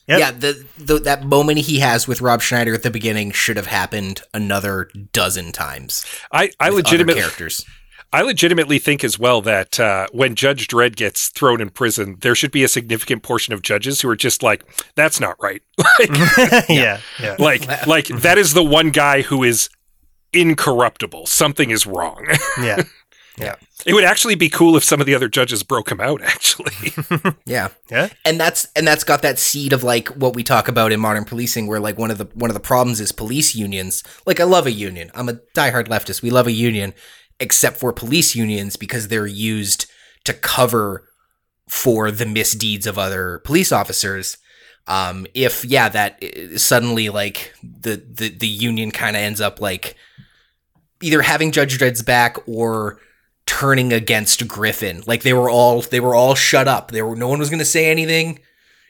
[0.09, 0.19] Yep.
[0.21, 3.67] Yeah, the, the that moment he has with Rob Schneider at the beginning should have
[3.67, 6.07] happened another dozen times.
[6.31, 7.65] I I legitimately characters.
[8.13, 12.37] I legitimately think as well that uh, when Judge Dredd gets thrown in prison, there
[12.37, 14.63] should be a significant portion of judges who are just like,
[14.95, 15.61] "That's not right."
[15.99, 16.11] like,
[16.69, 17.01] yeah.
[17.21, 17.35] Yeah.
[17.41, 19.69] like, like that is the one guy who is
[20.33, 21.27] incorruptible.
[21.27, 22.25] Something is wrong.
[22.63, 22.85] Yeah.
[23.39, 26.22] It would actually be cool if some of the other judges broke him out.
[26.22, 26.93] Actually,
[27.47, 27.68] Yeah.
[27.91, 28.09] Yeah.
[28.24, 31.24] and that's and that's got that seed of like what we talk about in modern
[31.24, 34.45] policing where like one of the one of the problems is police unions like i
[34.45, 36.95] love a union i'm a diehard leftist we love a union
[37.39, 39.87] except for police unions because they're used
[40.24, 41.09] to cover
[41.68, 44.39] for the misdeeds of other police officers
[44.89, 49.61] um if yeah that uh, suddenly like the the, the union kind of ends up
[49.61, 49.95] like
[51.03, 52.99] either having judge dredd's back or
[53.47, 55.03] turning against Griffin.
[55.07, 56.91] Like they were all they were all shut up.
[56.91, 58.41] There were no one was going to say anything.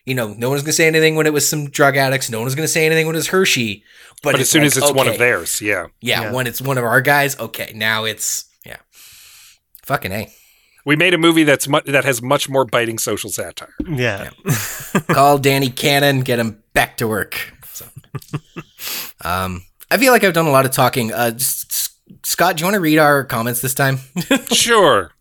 [0.04, 2.30] You know, no one was going to say anything when it was some drug addicts.
[2.30, 3.82] No one was going to say anything when it was Hershey.
[4.22, 6.32] But, but as soon like, as it's one of theirs, yeah, yeah, Yeah.
[6.32, 8.76] when it's one of our guys, okay, now it's yeah,
[9.84, 10.32] fucking a.
[10.84, 13.74] we made a movie that's mu- that has much more biting social satire.
[13.86, 14.30] Yeah.
[15.08, 17.52] Call Danny Cannon, get him back to work.
[17.66, 17.86] So,
[19.24, 21.12] um, I feel like I've done a lot of talking.
[21.12, 21.65] Uh, just, S-
[22.22, 23.98] Scott, do you want to read our comments this time?
[24.52, 25.12] Sure.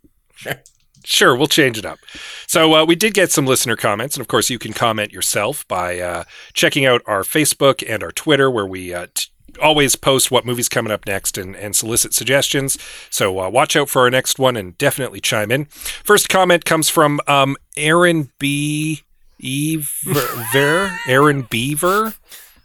[1.04, 2.00] Sure, we'll change it up.
[2.48, 5.68] So uh, we did get some listener comments, and of course, you can comment yourself
[5.68, 6.24] by uh,
[6.54, 9.30] checking out our Facebook and our Twitter, where we uh, t-
[9.62, 12.78] always post what movie's coming up next and, and solicit suggestions.
[13.12, 15.66] So uh, watch out for our next one and definitely chime in.
[15.66, 19.02] First comment comes from um, Aaron B.
[19.44, 22.16] Ever, Aaron Beaver.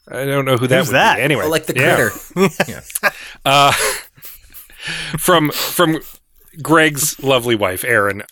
[0.09, 1.16] I don't know who that Who's would that?
[1.16, 1.23] be.
[1.23, 2.81] Anyway, Oh, like the yeah critter.
[5.18, 6.01] from from
[6.62, 8.22] Greg's lovely wife, Erin.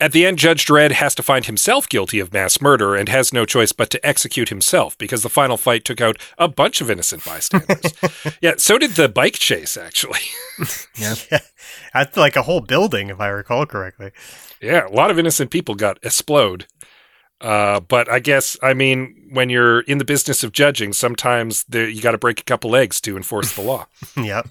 [0.00, 3.32] At the end, Judge Dredd has to find himself guilty of mass murder and has
[3.32, 6.90] no choice but to execute himself because the final fight took out a bunch of
[6.90, 7.80] innocent bystanders.
[8.42, 10.20] yeah, so did the bike chase, actually.
[10.96, 11.14] Yeah,
[11.94, 14.12] that's like a whole building, if I recall correctly.
[14.60, 16.66] yeah, a lot of innocent people got explode.
[17.40, 21.88] Uh, but I guess, I mean, when you're in the business of judging, sometimes there,
[21.88, 23.86] you got to break a couple legs to enforce the law.
[24.16, 24.48] Yep.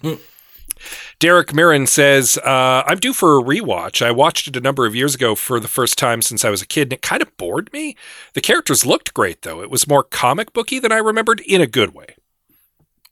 [1.18, 4.04] Derek Mirren says, uh, I'm due for a rewatch.
[4.04, 6.62] I watched it a number of years ago for the first time since I was
[6.62, 7.96] a kid, and it kind of bored me.
[8.34, 9.62] The characters looked great, though.
[9.62, 12.16] It was more comic booky than I remembered in a good way.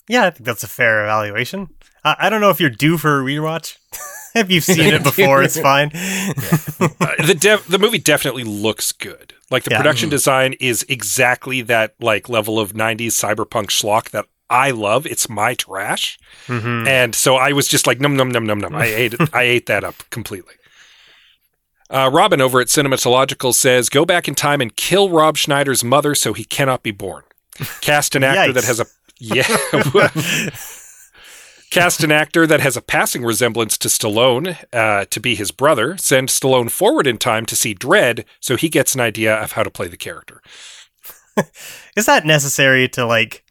[0.09, 1.69] Yeah, I think that's a fair evaluation.
[2.05, 3.77] I, I don't know if you're due for a rewatch.
[4.35, 5.91] if you've seen it before, it's fine.
[7.01, 9.35] Uh, the dev- the movie definitely looks good.
[9.51, 9.77] Like the Yeah.
[9.77, 15.07] production design is exactly that like level of 90s cyberpunk schlock that I love.
[15.07, 16.19] It's my trash.
[16.47, 16.87] Mhm.
[16.87, 18.75] And so I was just like num num num num num.
[18.75, 19.31] I ate it.
[19.35, 20.55] I ate that up completely.
[21.91, 26.15] Uh, Robin over at Cinematological says, "Go back in time and kill Rob Schneider's mother
[26.15, 27.23] so he cannot be born.
[27.81, 28.87] Cast an actor that has a
[29.19, 29.47] yeah."
[31.71, 35.97] Cast an actor that has a passing resemblance to Stallone uh, to be his brother.
[35.97, 39.63] Send Stallone forward in time to see Dredd so he gets an idea of how
[39.63, 40.43] to play the character.
[41.97, 43.43] Is that necessary to like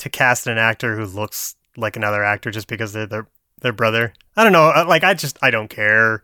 [0.00, 3.28] to cast an actor who looks like another actor just because they're their
[3.62, 4.12] their brother?
[4.36, 4.70] I don't know.
[4.70, 6.22] uh, Like I just I don't care.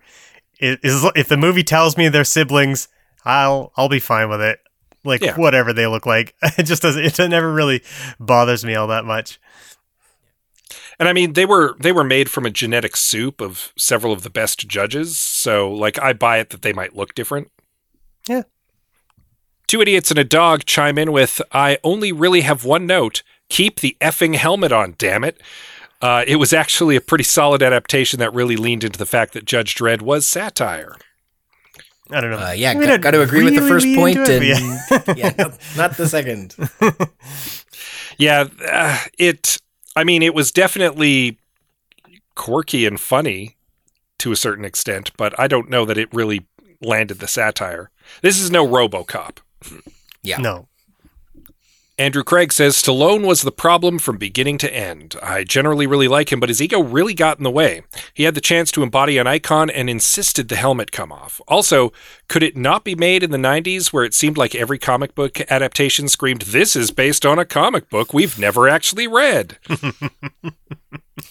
[0.59, 2.89] It is if the movie tells me they're siblings,
[3.25, 4.59] I'll I'll be fine with it.
[5.05, 5.37] like Yeah.
[5.37, 6.35] whatever they look like.
[6.59, 7.05] It just doesn't.
[7.05, 7.83] It never really
[8.19, 9.39] bothers me all that much.
[10.99, 14.23] And I mean, they were they were made from a genetic soup of several of
[14.23, 15.19] the best judges.
[15.19, 17.51] So, like, I buy it that they might look different.
[18.27, 18.43] Yeah.
[19.67, 23.81] Two idiots and a dog chime in with, "I only really have one note: keep
[23.81, 25.41] the effing helmet on, damn it."
[26.03, 29.47] Uh, it was actually a pretty solid adaptation that really leaned into the fact that
[29.47, 30.95] Judge Dredd was satire.
[32.11, 32.39] I don't know.
[32.39, 35.19] Uh, yeah, We got, got to agree with the first point, into and it, but
[35.19, 36.55] yeah, not, not the second.
[38.19, 39.59] Yeah, uh, it.
[39.95, 41.39] I mean, it was definitely
[42.35, 43.57] quirky and funny
[44.19, 46.47] to a certain extent, but I don't know that it really
[46.81, 47.91] landed the satire.
[48.23, 49.39] This is no RoboCop.
[50.23, 50.39] Yeah.
[50.39, 50.69] no.
[51.99, 55.17] Andrew Craig says Stallone was the problem from beginning to end.
[55.23, 57.85] I generally really like him, but his ego really got in the way.
[58.13, 61.41] He had the chance to embody an icon and insisted the helmet come off.
[61.49, 61.95] Also,
[62.29, 65.41] could it not be made in the 90s where it seemed like every comic book
[65.51, 69.57] adaptation screamed, This is based on a comic book we've never actually read?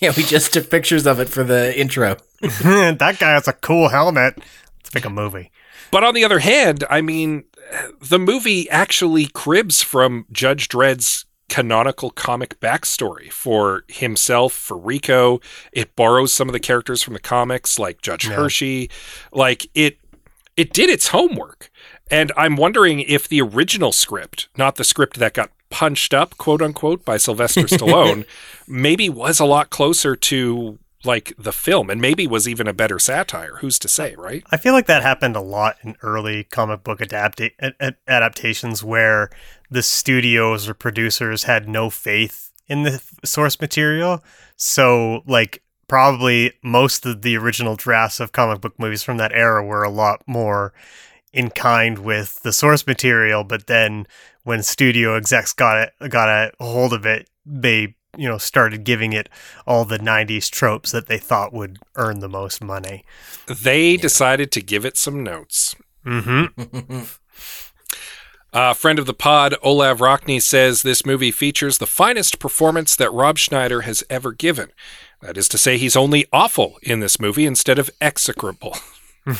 [0.01, 2.17] Yeah, we just took pictures of it for the intro.
[2.41, 4.37] that guy has a cool helmet.
[4.79, 5.51] Let's make a movie.
[5.91, 7.45] But on the other hand, I mean,
[8.01, 15.39] the movie actually cribs from Judge Dredd's canonical comic backstory for himself, for Rico.
[15.71, 18.35] It borrows some of the characters from the comics, like Judge Yeah.
[18.35, 18.89] Hershey.
[19.31, 19.99] Like it,
[20.57, 21.69] it did its homework.
[22.09, 26.61] And I'm wondering if the original script, not the script that got punched up, quote
[26.61, 28.25] unquote, by Sylvester Stallone,
[28.67, 32.99] maybe was a lot closer to like the film and maybe was even a better
[32.99, 33.57] satire.
[33.57, 34.43] Who's to say, right?
[34.51, 39.29] I feel like that happened a lot in early comic book adaptations where
[39.69, 44.23] the studios or producers had no faith in the source material.
[44.55, 49.63] So, like, probably most of the original drafts of comic book movies from that era
[49.63, 50.73] were a lot more
[51.33, 53.43] in kind with the source material.
[53.43, 54.07] But then
[54.43, 59.13] when studio execs got it, got a hold of it, they you know started giving
[59.13, 59.29] it
[59.65, 63.03] all the 90s tropes that they thought would earn the most money
[63.47, 65.75] They decided to give it some notes.
[66.05, 67.01] mm-hmm
[68.53, 73.11] Uh, friend of the pod, Olaf Rockney, says this movie features the finest performance that
[73.11, 74.69] Rob Schneider has ever given.
[75.21, 78.77] That is to say, he's only awful in this movie instead of execrable.
[79.25, 79.37] Did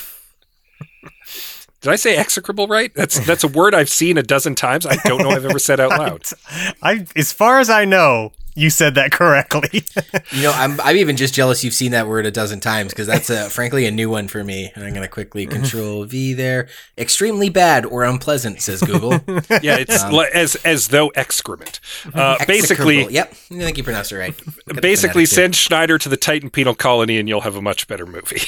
[1.86, 2.92] I say execrable right?
[2.94, 4.86] That's that's a word I've seen a dozen times.
[4.86, 6.24] I don't know I've ever said out loud.
[6.82, 9.84] I, as far as I know, you said that correctly.
[10.32, 13.08] You know, I'm I'm even just jealous you've seen that word a dozen times because
[13.08, 14.72] that's a, frankly a new one for me.
[14.76, 16.68] And I'm gonna quickly Control V there.
[16.98, 19.12] Extremely bad or unpleasant, says Google.
[19.62, 21.80] Yeah, it's li- as as though excrement.
[22.14, 23.32] Uh, basically, yep.
[23.32, 24.36] I think you pronounced it right.
[24.68, 28.06] Got basically send Schneider to the Titan penal colony and you'll have a much better
[28.06, 28.42] movie.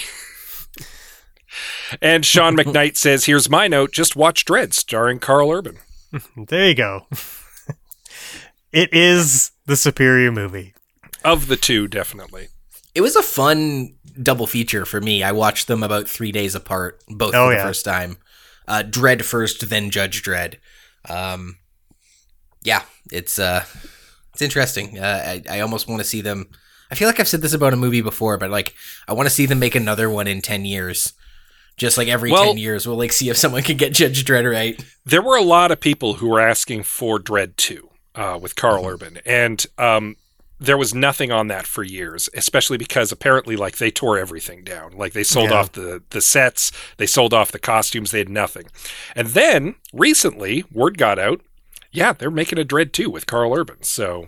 [2.01, 5.78] and Sean McKnight says, "Here's my note: just watch Dredd, starring Karl Urban."
[6.36, 7.05] there you go.
[8.72, 10.74] It is the superior movie.
[11.24, 12.47] Of the two, definitely.
[12.95, 15.24] It was a fun double feature for me.
[15.24, 17.65] I watched them about three days apart, both Oh, for the yeah.
[17.65, 18.18] first time.
[18.68, 20.55] Uh, Dredd first, then Judge Dredd.
[21.07, 21.57] Um,
[22.63, 23.63] yeah, it's uh,
[24.34, 24.99] it's interesting.
[24.99, 26.47] Uh, I, I almost want to see them.
[26.91, 28.74] I feel like I've said this about a movie before, but like
[29.07, 31.13] I want to see them make another one in ten years.
[31.78, 34.49] Just like every Well- ten years, we'll like see if someone can get Judge Dredd
[34.51, 34.84] right.
[35.05, 37.86] There were a lot of people who were asking for Dredd 2
[38.18, 40.18] uh, with Karl Urban, and um,
[40.59, 44.91] there was nothing on that for years, especially because apparently, like, they tore everything down.
[44.97, 45.57] Like, they sold Yeah.
[45.59, 48.65] off the, the sets, they sold off the costumes, they had nothing.
[49.15, 51.41] And then recently, word got out
[51.89, 53.82] yeah, they're making a Dredd too with Karl Urban.
[53.82, 54.28] So,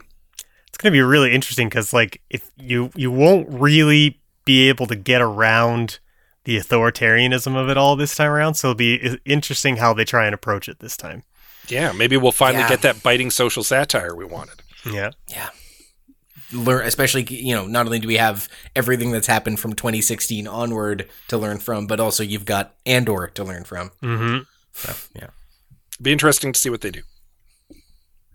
[0.70, 4.88] It's going to be really interesting because, like, if you you won't really be able
[4.88, 6.00] to get around
[6.46, 8.56] the authoritarianism of it all this time around.
[8.56, 11.24] So it'll be interesting how they try and approach it this time.
[11.70, 12.70] Yeah, maybe we'll finally Yeah.
[12.70, 14.62] get that biting social satire we wanted.
[14.86, 15.12] Yeah.
[15.28, 15.50] Yeah.
[16.52, 21.08] Learn, especially you know, not only do we have everything that's happened from 2016 onward
[21.28, 23.92] to learn from, but also you've got Andor to learn from.
[24.02, 24.40] Mm-hmm.
[24.74, 25.28] So yeah.
[26.02, 27.02] Be interesting to see what they do.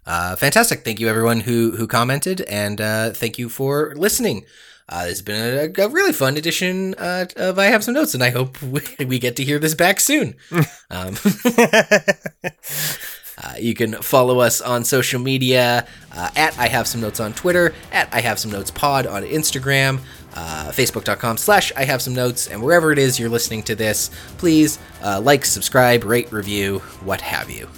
[0.07, 0.85] Uh, fantastic.
[0.85, 4.45] Thank you, everyone who who commented, and uh, thank you for listening.
[4.87, 8.23] Uh, it's been a, a really fun edition uh, of I Have Some Notes, and
[8.23, 10.35] I hope we, we get to hear this back soon.
[10.91, 11.15] um,
[13.43, 17.33] uh, you can follow us on social media uh, at I Have Some Notes on
[17.33, 19.99] Twitter, at I Have Some Notes Pod on Instagram,
[20.35, 24.11] uh, Facebook.com slash I Have Some Notes, and wherever it is you're listening to this,
[24.39, 27.69] please uh, like, subscribe, rate, review, what have you.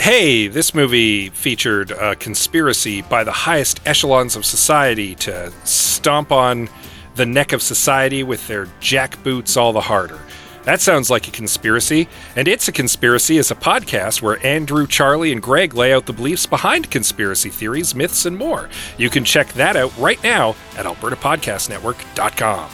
[0.00, 6.68] Hey, this movie featured a conspiracy by the highest echelons of society to stomp on
[7.14, 10.18] the neck of society with their jack boots all the harder.
[10.64, 15.32] That sounds like a conspiracy, and It's a Conspiracy is a podcast where Andrew, Charlie,
[15.32, 18.68] and Greg lay out the beliefs behind conspiracy theories, myths, and more.
[18.96, 22.70] You can check that out right now at albertapodcastnetwork.com.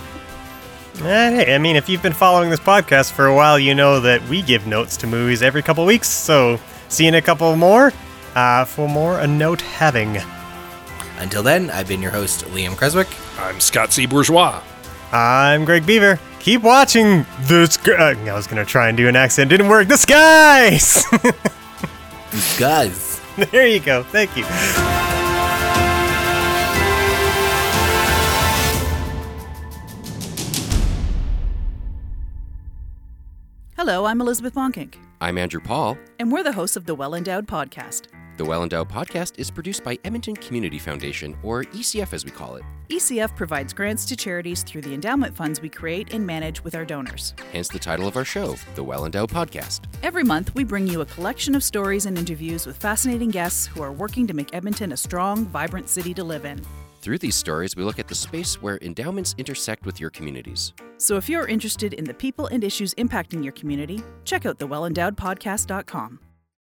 [1.00, 4.00] And hey, I mean, if you've been following this podcast for a while, you know
[4.00, 6.08] that we give notes to movies every couple weeks.
[6.08, 7.92] So, see you in a couple more
[8.34, 10.18] uh, for more a note having.
[11.18, 13.08] Until then, I've been your host, Liam Creswick.
[13.38, 14.04] I'm Scott C.
[14.06, 14.60] Bourgeois.
[15.10, 16.20] I'm Greg Beaver.
[16.40, 18.12] Keep watching the sky.
[18.12, 19.88] Uh, I was gonna try and do an accent, didn't work.
[19.88, 21.04] The skies.
[22.58, 23.20] Guys.
[23.50, 24.02] there you go.
[24.04, 24.44] Thank you.
[33.76, 35.96] Hello, I'm Elizabeth Bonkink, I'm Andrew Paul.
[36.18, 38.06] and we're the hosts of the Well Endowed Podcast.
[38.38, 42.54] The Well Endowed podcast is produced by Edmonton Community Foundation, or ECF as we call
[42.54, 42.62] it.
[42.88, 46.84] ECF provides grants to charities through the endowment funds we create and manage with our
[46.84, 47.34] donors.
[47.52, 49.86] Hence the title of our show, The Well Endowed Podcast.
[50.04, 53.82] Every month, we bring you a collection of stories and interviews with fascinating guests who
[53.82, 56.64] are working to make Edmonton a strong, vibrant city to live in.
[57.00, 60.74] Through these stories, we look at the space where endowments intersect with your communities.
[60.98, 66.20] So if you're interested in the people and issues impacting your community, check out thewellendowedpodcast.com.